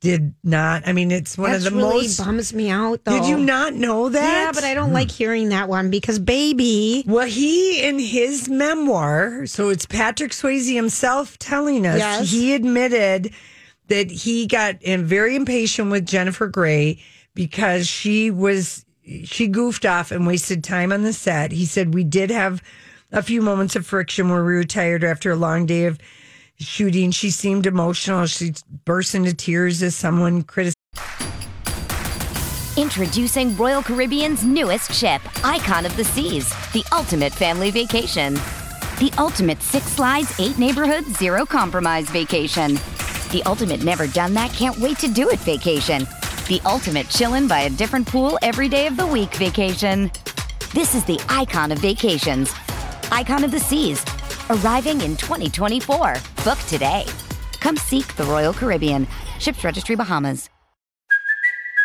[0.00, 0.86] did not.
[0.86, 2.18] I mean, it's one That's of the really most.
[2.18, 3.02] bums me out.
[3.04, 3.18] Though.
[3.20, 4.44] Did you not know that?
[4.46, 7.04] Yeah, but I don't like hearing that one because baby.
[7.06, 12.30] Well, he in his memoir, so it's Patrick Swayze himself telling us, Yes.
[12.30, 13.32] he admitted
[13.88, 17.00] that he got in very impatient with Jennifer Grey
[17.34, 18.83] because she was
[19.24, 21.52] she goofed off and wasted time on the set.
[21.52, 22.62] He said we did have
[23.12, 25.98] a few moments of friction where we were tired after a long day of
[26.58, 27.10] shooting.
[27.10, 28.26] She seemed emotional.
[28.26, 30.74] She burst into tears as someone criticized.
[32.76, 38.34] Introducing Royal Caribbean's newest ship, Icon of the Seas, the ultimate family vacation.
[38.98, 42.74] The ultimate six slides, eight neighborhoods, zero compromise vacation.
[43.30, 46.06] The ultimate never done that, can't wait to do it vacation.
[46.48, 50.10] The ultimate chillin' by a different pool every day of the week vacation.
[50.74, 52.52] This is the icon of vacations,
[53.10, 54.04] Icon of the Seas,
[54.50, 56.16] arriving in 2024.
[56.44, 57.06] Book today.
[57.60, 59.06] Come seek the Royal Caribbean.
[59.38, 60.50] Ships Registry Bahamas.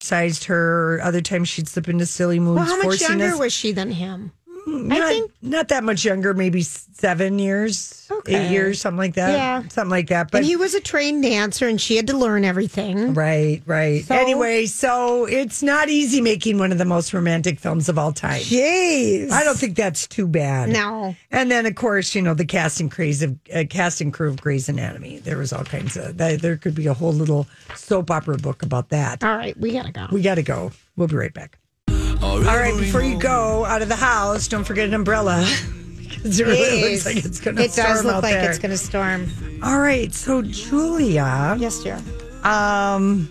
[0.00, 1.00] Sized her.
[1.02, 2.56] Other times she'd slip into silly moods.
[2.68, 4.32] Well, how much younger us- was she than him?
[4.66, 7.97] Mm, not, I think not that much younger, maybe seven years.
[8.28, 9.30] Eight years, something like that.
[9.32, 9.62] Yeah.
[9.68, 10.30] something like that.
[10.30, 13.14] But and he was a trained dancer, and she had to learn everything.
[13.14, 14.04] right, right.
[14.04, 18.12] So- anyway, so it's not easy making one of the most romantic films of all
[18.12, 18.40] time.
[18.40, 20.68] Jeez, I don't think that's too bad.
[20.70, 21.14] No.
[21.30, 24.68] And then, of course, you know the casting craze of uh, casting crew of Grey's
[24.68, 25.18] Anatomy.
[25.18, 26.16] There was all kinds of.
[26.18, 29.22] That, there could be a whole little soap opera book about that.
[29.24, 30.06] All right, we gotta go.
[30.12, 30.72] We got to go.
[30.96, 31.58] We'll be right back.
[32.20, 35.46] All right, before you go out of the house, don't forget an umbrella.
[36.08, 38.50] because it really looks like it's going to It storm does look out like there.
[38.50, 39.60] it's going to storm.
[39.62, 41.96] All right, so Julia, Yes, dear.
[42.44, 43.28] um,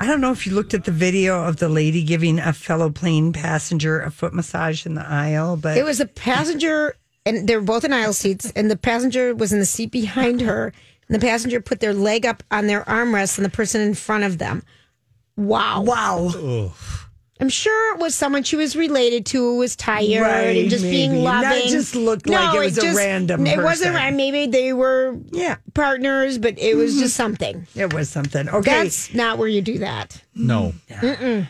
[0.00, 2.90] I don't know if you looked at the video of the lady giving a fellow
[2.90, 7.54] plane passenger a foot massage in the aisle, but It was a passenger, and they
[7.56, 10.72] were both in aisle seats, and the passenger was in the seat behind her,
[11.08, 14.24] and the passenger put their leg up on their armrest, and the person in front
[14.24, 14.62] of them.
[15.36, 15.82] Wow.
[15.82, 16.72] wow.
[17.42, 20.84] I'm sure it was someone she was related to who was tired Right, and just
[20.84, 21.50] being loving.
[21.50, 23.96] That just looked like it was a random It wasn't.
[23.96, 24.16] person.
[24.16, 25.56] Maybe they were Yeah.
[25.74, 27.66] partners, but it was just something.
[27.74, 28.48] It was something.
[28.48, 28.84] Okay.
[28.84, 30.22] That's not where you do that.
[30.36, 30.72] No.
[30.88, 31.48] Mm-mm.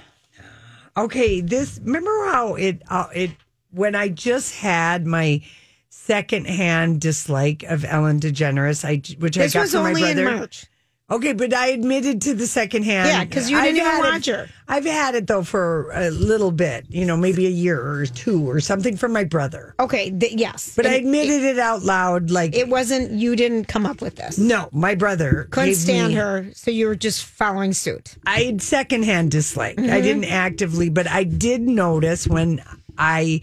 [0.96, 3.30] Okay, this remember how it uh, it
[3.70, 5.42] when I just had my
[5.90, 10.16] secondhand dislike of Ellen DeGeneres, I which This I got was from only my in
[10.16, 10.36] brother.
[10.38, 10.66] March.
[11.12, 13.08] Okay, but I admitted to the secondhand.
[13.08, 14.48] Yeah, 'cause you I've didn't even had it- watch her.
[14.66, 18.48] I've had it though for a little bit, you know, maybe a year or two
[18.48, 19.74] or something from my brother.
[19.78, 20.10] Okay.
[20.10, 23.10] Th- yes, But I admitted it, out loud, like it wasn't.
[23.12, 24.38] You didn't come up with this.
[24.38, 28.14] no, my brother Couldn't stand me- her, so you were just following suit.
[28.24, 29.78] I had secondhand dislike.
[29.78, 30.02] I Mm-hmm.
[30.02, 32.62] didn't actively, but I did notice when
[32.96, 33.42] I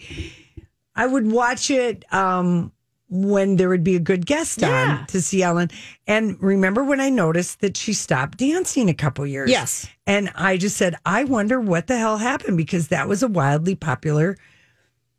[0.96, 2.72] I would watch it um
[3.10, 5.00] when there would be a good guest Yeah.
[5.00, 5.70] on to see Ellen.
[6.08, 9.50] And remember when I noticed that she stopped dancing a couple years?
[9.50, 9.88] Yes.
[10.06, 13.74] And I just said, I wonder what the hell happened because that was a wildly
[13.76, 14.38] popular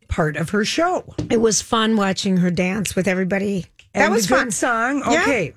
[0.07, 1.13] part of her show.
[1.29, 3.65] It was fun watching her dance with everybody.
[3.93, 4.51] And that was fun.
[4.51, 5.03] song.
[5.09, 5.21] Yeah.
[5.23, 5.53] Okay.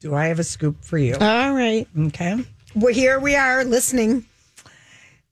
[0.00, 1.14] Do I have a scoop for you?
[1.14, 1.86] All right.
[1.98, 2.44] Okay.
[2.74, 4.24] Well, here we are listening.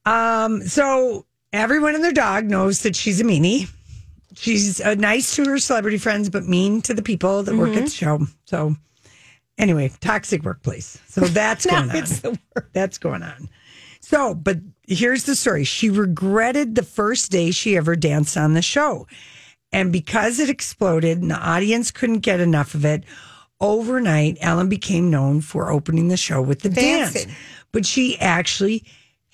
[0.04, 3.68] Um, so everyone and their dog knows that she's a meanie.
[4.38, 7.84] She's uh, nice to her celebrity friends, but mean to the people that work at
[7.84, 8.20] the show.
[8.44, 8.76] So,
[9.58, 10.98] anyway, toxic workplace.
[11.08, 11.96] So that's Now going on.
[11.96, 12.38] it's the.
[12.72, 13.48] That's going on.
[14.00, 15.64] So, but here's the story.
[15.64, 19.06] She regretted the first day she ever danced on the show.
[19.72, 23.04] And because it exploded and the audience couldn't get enough of it,
[23.60, 27.26] overnight, Ellen became known for opening the show with the Dancing.
[27.26, 27.38] dance.
[27.72, 28.84] But she actually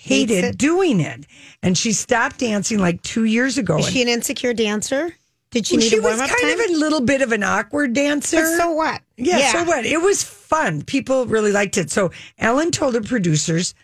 [0.04, 0.58] hated it.
[0.58, 1.26] doing it.
[1.62, 3.78] And she stopped dancing like two years ago.
[3.78, 5.14] Is she an insecure dancer?
[5.50, 7.44] Did she well, need she a warm was kind of a little bit of an
[7.44, 8.38] awkward dancer.
[8.38, 9.02] But so what?
[9.16, 9.86] Yeah, so what?
[9.86, 10.82] It was fun.
[10.82, 11.90] People really liked it.
[11.90, 13.74] So Ellen told her producers,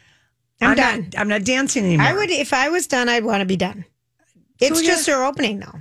[0.61, 1.11] I'm not- done.
[1.17, 2.07] I'm not dancing anymore.
[2.07, 3.85] I would, if I was done, I'd want to be done.
[4.59, 5.15] It's So, just yeah.
[5.15, 5.81] her opening though.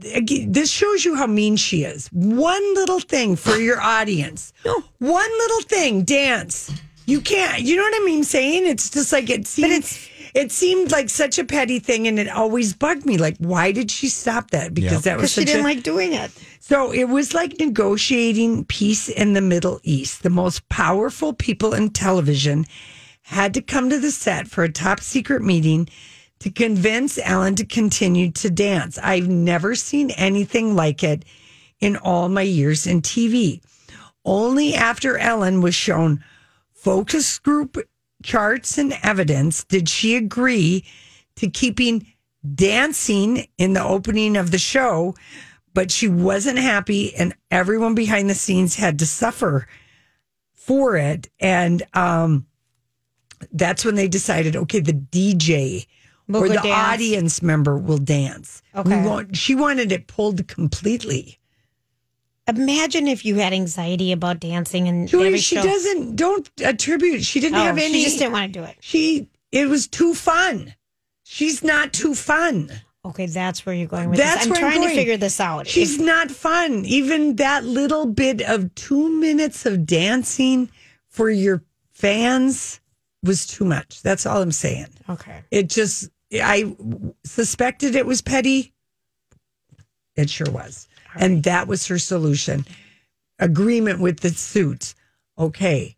[0.00, 2.08] This shows you how mean she is.
[2.08, 4.52] One little thing for your audience.
[4.98, 6.70] One little thing, dance.
[7.06, 7.62] You can't.
[7.62, 8.24] You know what I mean?
[8.24, 9.72] Saying it's just like it seemed.
[9.72, 13.18] it's- it seemed like such a petty thing, and it always bugged me.
[13.18, 14.72] Like, why did she stop that?
[14.72, 15.02] Because Yep.
[15.02, 16.30] that was Because she such didn't a, like doing it.
[16.58, 20.22] So it was like negotiating peace in the Middle East.
[20.22, 22.64] The most powerful people in television
[23.24, 25.86] had to come to the set for a top secret meeting
[26.38, 28.96] to convince Ellen to continue to dance.
[29.02, 31.26] I've never seen anything like it
[31.78, 33.60] in all my years in TV.
[34.24, 36.24] Only after Ellen was shown
[36.82, 37.78] focus group
[38.24, 40.84] charts and evidence did she agree
[41.36, 42.06] to keeping
[42.54, 45.14] dancing in the opening of the show,
[45.74, 49.68] but she wasn't happy, and everyone behind the scenes had to suffer
[50.54, 51.30] for it.
[51.38, 52.46] And um,
[53.52, 55.86] that's when they decided, okay, the DJ
[56.26, 56.66] Will or the dance.
[56.66, 58.60] audience member will dance.
[58.74, 59.06] Okay.
[59.06, 61.38] Want, she wanted it pulled completely.
[62.48, 65.62] Imagine if you had anxiety about dancing and Julie, every she show.
[65.62, 66.16] doesn't.
[66.16, 67.22] Don't attribute.
[67.24, 67.92] She didn't Oh, have any.
[67.98, 68.76] She just didn't want to do it.
[68.80, 69.28] She.
[69.52, 70.74] It was too fun.
[71.24, 72.70] She's not too fun.
[73.04, 74.46] Okay, that's where you're going with That's this.
[74.46, 74.96] I'm where I'm trying to going.
[74.96, 75.66] figure this out.
[75.66, 76.84] She's not fun.
[76.84, 80.68] Even that little bit of two minutes of dancing
[81.08, 81.62] for your
[81.92, 82.80] fans
[83.24, 84.02] was too much.
[84.02, 84.86] That's all I'm saying.
[85.08, 85.42] okay.
[85.50, 86.76] It just, I
[87.24, 88.72] suspected it was petty.
[90.16, 90.86] It sure was.
[91.16, 92.64] And that was her solution.
[93.38, 94.94] Agreement with the suits.
[95.38, 95.96] Okay.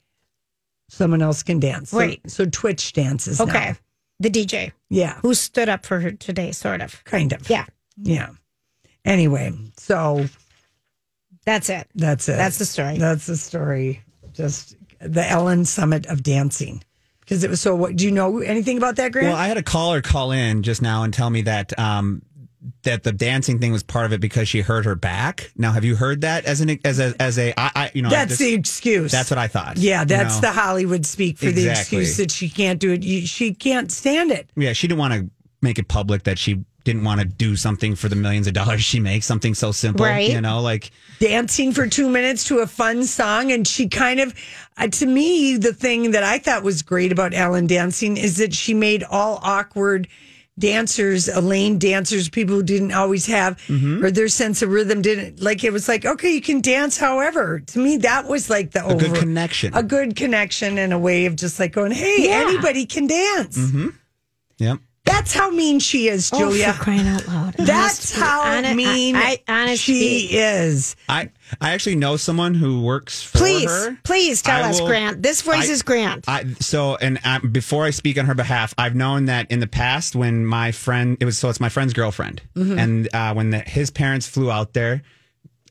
[0.88, 1.90] Someone else can dance.
[1.90, 2.20] So- Right.
[2.26, 3.38] So, Twitch dances.
[3.38, 3.44] now.
[3.46, 3.74] Okay.
[4.20, 5.18] The DJ Yeah.
[5.20, 7.02] who stood up for her today, sort of.
[7.04, 7.48] Kind of.
[7.50, 8.30] Yeah, Yeah.
[9.04, 10.26] Anyway, so
[11.44, 11.88] that's it.
[11.94, 12.36] That's it.
[12.36, 12.96] That's the story.
[12.98, 14.02] That's the story.
[14.32, 16.82] Just the Ellen Summit of dancing.
[17.20, 17.74] Because it was so.
[17.74, 19.28] What do you know anything about that, Grant?
[19.28, 22.22] Well, I had a caller call in just now and tell me that um,
[22.82, 25.50] that the dancing thing was part of it because she hurt her back.
[25.56, 28.10] Now, have you heard that as an as a as a I, I you know
[28.10, 29.12] that's this- the excuse.
[29.12, 29.76] that's what I thought.
[29.76, 30.40] Yeah, you that's know?
[30.48, 33.02] the Hollywood speak for the excuse that she can't do it.
[33.26, 34.50] She can't stand it.
[34.56, 34.72] yeah.
[34.72, 35.30] She didn't want to
[35.62, 38.84] make it public that she didn't want to do something for the millions of dollars
[38.84, 39.24] she makes.
[39.24, 40.30] Something so simple, Right.
[40.30, 44.34] You know, like Dancing for two minutes to a fun song, and she kind of,
[44.76, 48.52] uh, to me, the thing that I thought was great about Ellen dancing is that
[48.52, 50.08] she made all awkward
[50.59, 54.05] dancers, Elaine dancers, people who didn't always have Mm-hmm.
[54.05, 55.64] or their sense of rhythm didn't like.
[55.64, 56.96] It was like okay, you can dance.
[56.96, 59.74] However, to me, that was like the a good over- connection.
[59.74, 62.44] a good connection and a way of just like going, hey, Yeah.
[62.46, 63.59] anybody can dance.
[64.59, 64.78] Yep.
[65.05, 66.72] That's how mean she is, Oh, Julia.
[66.72, 67.55] for crying out loud.
[67.59, 70.96] That's Honest- how hon- mean I- I- honest she is.
[71.09, 71.30] I
[71.61, 73.96] I actually know someone who works for Please, her.
[74.02, 75.22] please tell I us, will- Grant.
[75.22, 76.24] This voice I- is Grant.
[76.26, 79.66] I, so, and I, before I speak on her behalf, I've known that in the
[79.66, 82.78] past when my friend, it was so it's my friend's girlfriend, Mm-hmm.
[82.78, 85.02] and uh, when the, his parents flew out there,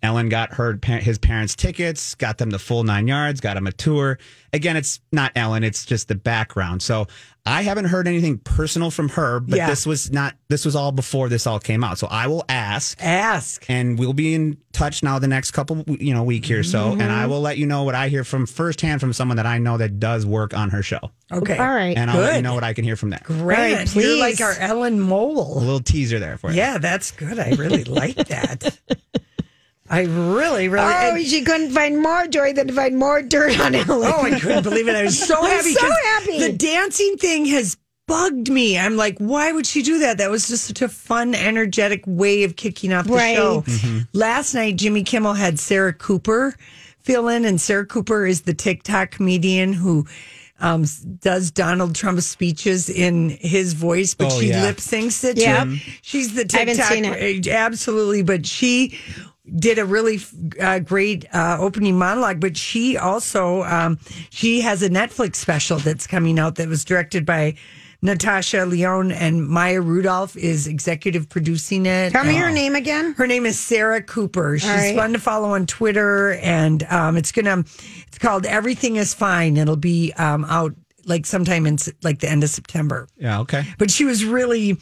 [0.04, 3.72] Ellen got her his parents tickets, got them the full nine yards, got him a
[3.72, 4.20] tour.
[4.52, 6.82] Again, it's not Ellen; it's just the background.
[6.84, 7.08] So
[7.46, 9.68] I haven't heard anything personal from her, but Yeah.
[9.68, 10.34] this was not.
[10.48, 11.98] This was all before this all came out.
[12.00, 13.66] So I will ask Ask.
[13.68, 16.94] and we'll be in touch now the next couple you know week here or so
[16.94, 17.12] and Mm-hmm.
[17.12, 19.78] i will let you know what i hear from firsthand from someone that i know
[19.78, 21.56] that does work on her show Okay.
[21.60, 21.96] All right.
[21.96, 23.76] and i'll let you know what i can hear from there Great.
[23.76, 25.58] Right, you're like our Ellen Mole.
[25.58, 27.38] a little teaser there for you Yeah, that's good.
[27.38, 28.80] I really like that.
[29.90, 30.86] I really, really.
[30.86, 34.12] Oh, and- she couldn't find more joy than to find more dirt on Ellen.
[34.14, 34.96] Oh, I couldn't believe it.
[34.96, 35.74] I was so I'm happy.
[35.74, 36.40] so 'cause happy.
[36.40, 37.78] The dancing thing has
[38.08, 38.78] bugged me.
[38.78, 40.18] I'm like, why would she do that?
[40.18, 43.36] That was just such a fun, energetic way of kicking off the Right.
[43.36, 43.64] show.
[44.14, 46.56] Last night, Jimmy Kimmel had Sarah Cooper
[47.02, 50.06] fill in, and Sarah Cooper is the TikTok comedian who
[50.60, 50.86] um,
[51.20, 54.62] does Donald Trump's speeches in his voice, but Oh, she yeah.
[54.64, 55.36] lip syncs it.
[55.36, 55.68] to Yep.
[56.02, 57.48] She's the I haven't TikTok, seen it.
[57.48, 58.98] absolutely, but she
[59.56, 60.20] did a really
[60.60, 62.40] uh, great uh, opening monologue.
[62.40, 67.26] But she also um, she has a Netflix special that's coming out that was directed
[67.26, 67.56] by
[68.02, 72.12] Natasha Lyonne and Maya Rudolph is executive producing it.
[72.12, 73.14] Tell me And her name again.
[73.14, 74.60] Her name is Sarah Cooper.
[74.60, 74.96] She's right.
[74.96, 77.60] fun to follow on Twitter, and um, it's gonna.
[78.08, 79.56] It's called Everything Is Fine.
[79.56, 80.74] It'll be um, out
[81.06, 83.08] like sometime in like the end of September.
[83.18, 84.78] yeah okay But she was really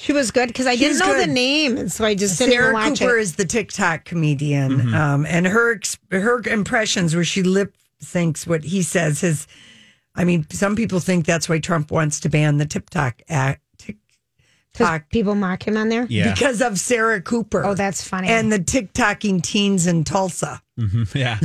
[0.00, 2.38] She was good because I She didn't was know the name, and so I just
[2.38, 3.22] didn't even Sarah watch Cooper it.
[3.22, 5.78] is the TikTok comedian, um, and her
[6.10, 9.20] her impressions where she lip syncs what he says.
[9.20, 9.46] His,
[10.14, 13.60] I mean, some people think that's why Trump wants to ban the TikTok act.
[13.76, 13.98] Because
[14.72, 16.06] TikTok people mock him on there.
[16.08, 17.64] yeah because of Sarah Cooper.
[17.64, 18.28] Oh, that's funny.
[18.28, 20.62] and the TikToking teens in Tulsa.
[21.14, 21.38] yeah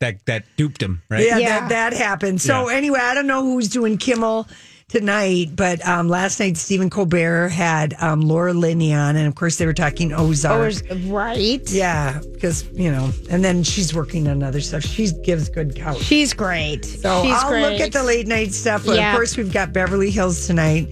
[0.00, 1.60] that that duped him right Yeah, Yeah.
[1.60, 2.40] That, that happened.
[2.40, 2.76] So Yeah.
[2.76, 4.46] anyway, I don't know who's doing Kimmel
[4.88, 9.56] tonight, but um, last night Stephen Colbert had um, Laura Linney on, and of course
[9.58, 10.74] they were talking Ozark.
[10.90, 11.60] Oh, right.
[11.70, 14.82] Yeah, because you know, and then she's working on other stuff.
[14.82, 15.98] She gives good couch.
[16.00, 16.84] She's great.
[16.84, 17.62] So She's I'll great.
[17.72, 18.86] look at the late night stuff.
[18.86, 19.10] But Yeah.
[19.12, 20.88] of course, we've got Beverly Hills tonight.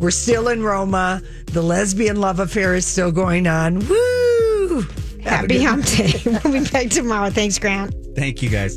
[0.00, 1.22] We're still in Roma.
[1.52, 3.80] The lesbian love affair is still going on.
[3.86, 4.82] Woo!
[5.22, 6.12] Happy good- Hump Day.
[6.44, 7.30] we'll be back tomorrow.
[7.30, 7.94] Thanks, Grant.
[8.14, 8.76] thank you guys